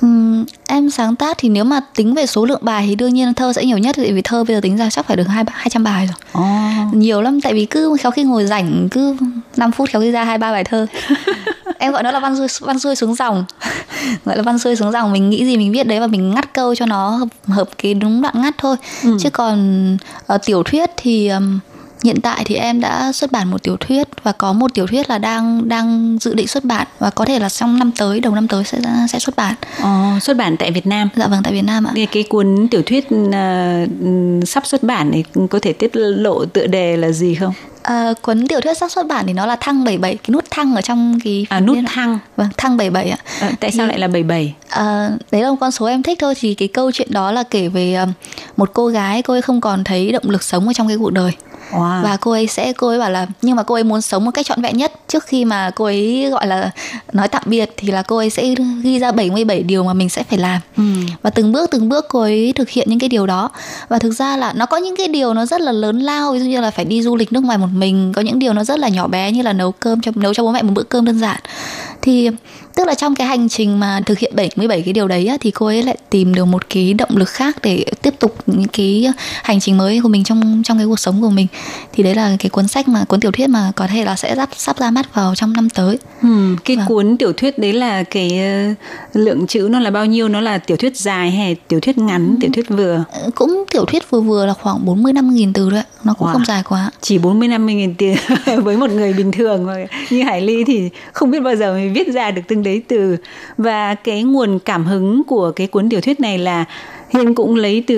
[0.02, 3.34] Um, em sáng tác thì nếu mà tính về số lượng bài thì đương nhiên
[3.34, 5.44] thơ sẽ nhiều nhất tại vì thơ bây giờ tính ra chắc phải được hai
[5.52, 6.96] hai trăm bài rồi oh.
[6.96, 9.16] nhiều lắm tại vì cứ khéo khi ngồi rảnh cứ
[9.58, 10.88] 5 phút khéo khi ra hai ba bài thơ
[11.80, 13.46] em gọi nó là văn xuôi văn xuôi xuống dòng
[14.26, 16.54] gọi là văn xuôi xuống dòng mình nghĩ gì mình viết đấy và mình ngắt
[16.54, 19.18] câu cho nó hợp, hợp cái đúng đoạn ngắt thôi ừ.
[19.20, 19.98] chứ còn
[20.34, 21.60] uh, tiểu thuyết thì um,
[22.04, 25.10] hiện tại thì em đã xuất bản một tiểu thuyết và có một tiểu thuyết
[25.10, 28.36] là đang đang dự định xuất bản và có thể là trong năm tới đầu
[28.36, 28.80] năm tới sẽ
[29.10, 29.56] sẽ xuất bản.
[29.82, 31.10] Ồ, xuất bản tại Việt Nam.
[31.16, 31.92] Dạ vâng tại Việt Nam ạ.
[31.96, 36.68] Cái, cái cuốn tiểu thuyết uh, sắp xuất bản này có thể tiết lộ tựa
[36.68, 37.54] đề là gì không?
[37.88, 40.76] À, cuốn tiểu thuyết sắp xuất bản thì nó là thăng 77 cái nút thăng
[40.76, 44.00] ở trong cái à nút thăng vâng thăng 77 ạ à, tại sao thì, lại
[44.00, 47.08] là 77 à, đấy là một con số em thích thôi thì cái câu chuyện
[47.12, 48.14] đó là kể về um,
[48.58, 51.10] một cô gái cô ấy không còn thấy động lực sống ở trong cái cuộc
[51.10, 51.32] đời
[51.72, 52.04] Wow.
[52.04, 54.32] và cô ấy sẽ cô ấy bảo là nhưng mà cô ấy muốn sống một
[54.32, 54.94] cách trọn vẹn nhất.
[55.08, 56.72] Trước khi mà cô ấy gọi là
[57.14, 60.24] nói tạm biệt thì là cô ấy sẽ ghi ra 77 điều mà mình sẽ
[60.24, 60.62] phải làm.
[60.78, 60.84] Ừ.
[61.22, 63.50] và từng bước từng bước cô ấy thực hiện những cái điều đó.
[63.90, 66.34] Và thực ra là nó có những cái điều nó rất là lớn lao.
[66.34, 68.54] Ví dụ như là phải đi du lịch nước ngoài một mình có những điều
[68.54, 70.74] nó rất là nhỏ bé như là nấu cơm cho nấu cho bố mẹ một
[70.74, 71.40] bữa cơm đơn giản
[72.08, 72.30] thì
[72.76, 75.52] tức là trong cái hành trình mà thực hiện 77 cái điều đấy á, thì
[75.52, 79.08] cô ấy lại tìm được một cái động lực khác để tiếp tục những cái
[79.44, 81.48] hành trình mới của mình trong trong cái cuộc sống của mình
[81.94, 84.36] thì đấy là cái cuốn sách mà cuốn tiểu thuyết mà có thể là sẽ
[84.36, 85.98] sắp sắp ra mắt vào trong năm tới.
[86.22, 86.86] Ừ, cái vâng.
[86.88, 88.74] cuốn tiểu thuyết đấy là cái ờ,
[89.14, 90.28] lượng chữ nó là bao nhiêu?
[90.28, 92.38] Nó là tiểu thuyết dài hay tiểu thuyết ngắn, ừ.
[92.42, 93.04] tiểu thuyết vừa?
[93.12, 96.34] Ờ, cũng tiểu thuyết vừa vừa là khoảng 45 nghìn từ đấy, nó cũng wow.
[96.34, 96.92] không dài quá.
[97.02, 98.08] Chỉ 45 nghìn từ
[98.64, 99.68] với một người bình thường
[100.10, 103.18] như Hải Ly thì không biết bao giờ mới viết ra được từng đấy từ.
[103.58, 106.66] Và cái nguồn cảm hứng của cái cuốn tiểu thuyết này là
[107.10, 107.98] Hiên cũng lấy từ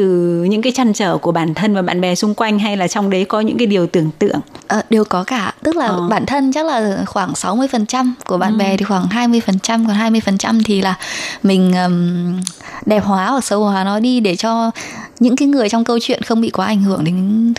[0.50, 3.10] những cái chăn trở của bản thân và bạn bè xung quanh hay là trong
[3.10, 4.40] đấy có những cái điều tưởng tượng?
[4.68, 6.08] À, đều có cả, tức là ờ.
[6.10, 8.58] bản thân chắc là khoảng 60% của bạn ừ.
[8.58, 10.96] bè thì khoảng 20% còn 20% thì là
[11.44, 12.40] mình um,
[12.86, 14.72] đẹp hóa hoặc xấu hóa nó đi để cho
[15.20, 17.54] những cái người trong câu chuyện không bị quá ảnh hưởng đến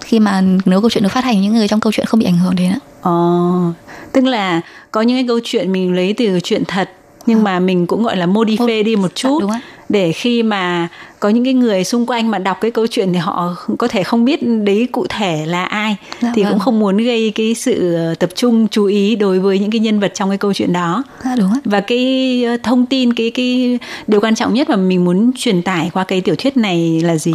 [0.00, 2.26] khi mà nếu câu chuyện được phát hành những người trong câu chuyện không bị
[2.26, 2.72] ảnh hưởng đến.
[3.02, 3.12] Ờ,
[4.12, 6.90] tức là có những cái câu chuyện mình lấy từ chuyện thật
[7.26, 9.50] nhưng mà mình cũng gọi là modify đi một chút đúng
[9.88, 10.88] để khi mà
[11.20, 14.02] có những cái người xung quanh mà đọc cái câu chuyện thì họ có thể
[14.02, 16.52] không biết đấy cụ thể là ai dạ thì vâng.
[16.52, 19.80] cũng không muốn gây cái sự ờ, tập trung chú ý đối với những cái
[19.80, 21.02] nhân vật trong cái câu chuyện đó.
[21.24, 25.04] Dạ, đúng và cái ờ, thông tin cái cái điều quan trọng nhất mà mình
[25.04, 27.32] muốn truyền tải qua cái tiểu thuyết này là gì?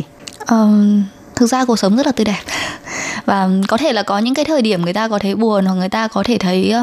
[0.49, 1.03] Um,
[1.41, 2.41] thực ra cuộc sống rất là tươi đẹp.
[3.25, 5.73] Và có thể là có những cái thời điểm người ta có thấy buồn hoặc
[5.73, 6.73] người ta có thể thấy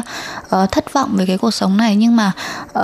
[0.55, 2.31] uh, thất vọng về cái cuộc sống này nhưng mà
[2.79, 2.83] uh,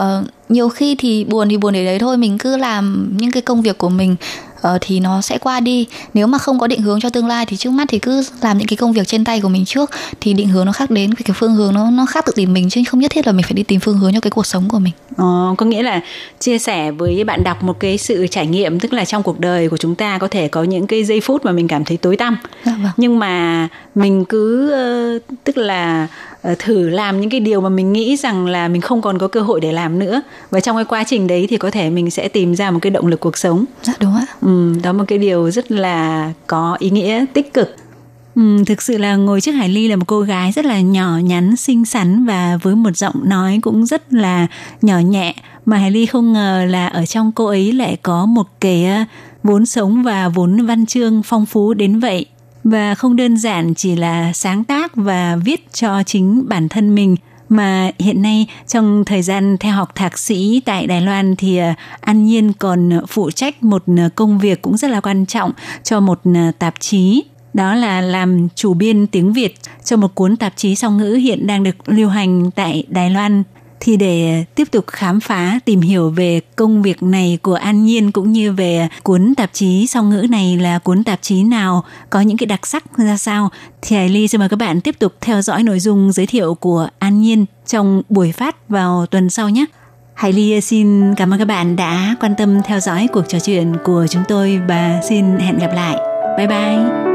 [0.49, 3.61] nhiều khi thì buồn thì buồn để đấy thôi mình cứ làm những cái công
[3.61, 4.15] việc của mình
[4.57, 5.87] uh, thì nó sẽ qua đi.
[6.13, 8.57] Nếu mà không có định hướng cho tương lai thì trước mắt thì cứ làm
[8.57, 9.91] những cái công việc trên tay của mình trước.
[10.21, 12.69] Thì định hướng nó khác đến cái phương hướng nó nó khác tự tìm mình
[12.69, 14.69] chứ không nhất thiết là mình phải đi tìm phương hướng cho cái cuộc sống
[14.69, 14.93] của mình.
[15.17, 16.01] Ờ, có nghĩa là
[16.39, 19.69] chia sẻ với bạn đọc một cái sự trải nghiệm tức là trong cuộc đời
[19.69, 22.17] của chúng ta có thể có những cái giây phút mà mình cảm thấy tối
[22.17, 22.37] tăm.
[22.65, 22.91] Dạ vâng.
[22.97, 24.73] nhưng mà mình cứ
[25.17, 26.07] uh, tức là
[26.59, 29.41] thử làm những cái điều mà mình nghĩ rằng là mình không còn có cơ
[29.41, 30.21] hội để làm nữa.
[30.49, 32.91] Và trong cái quá trình đấy thì có thể mình sẽ tìm ra một cái
[32.91, 33.65] động lực cuộc sống.
[33.83, 34.25] Dạ đúng ạ.
[34.41, 37.75] Ừ đó một cái điều rất là có ý nghĩa tích cực.
[38.35, 41.17] Ừ, thực sự là ngồi trước Hải Ly là một cô gái rất là nhỏ
[41.23, 44.47] nhắn, xinh xắn và với một giọng nói cũng rất là
[44.81, 45.35] nhỏ nhẹ.
[45.65, 48.87] Mà Hải Ly không ngờ là ở trong cô ấy lại có một cái
[49.43, 52.25] vốn sống và vốn văn chương phong phú đến vậy
[52.65, 57.15] và không đơn giản chỉ là sáng tác và viết cho chính bản thân mình,
[57.49, 61.75] mà hiện nay trong thời gian theo học thạc sĩ tại Đài Loan thì à,
[62.01, 65.51] An Nhiên còn phụ trách một à, công việc cũng rất là quan trọng
[65.83, 70.35] cho một à, tạp chí, đó là làm chủ biên tiếng Việt cho một cuốn
[70.35, 73.43] tạp chí song ngữ hiện đang được lưu hành tại Đài Loan
[73.85, 78.11] thì để tiếp tục khám phá, tìm hiểu về công việc này của An Nhiên
[78.11, 82.21] cũng như về cuốn tạp chí song ngữ này là cuốn tạp chí nào, có
[82.21, 83.49] những cái đặc sắc ra sao,
[83.81, 86.55] thì Hải Ly xin mời các bạn tiếp tục theo dõi nội dung giới thiệu
[86.55, 89.65] của An Nhiên trong buổi phát vào tuần sau nhé.
[90.13, 93.73] Hải Ly xin cảm ơn các bạn đã quan tâm theo dõi cuộc trò chuyện
[93.83, 95.97] của chúng tôi và xin hẹn gặp lại.
[96.37, 97.14] Bye bye!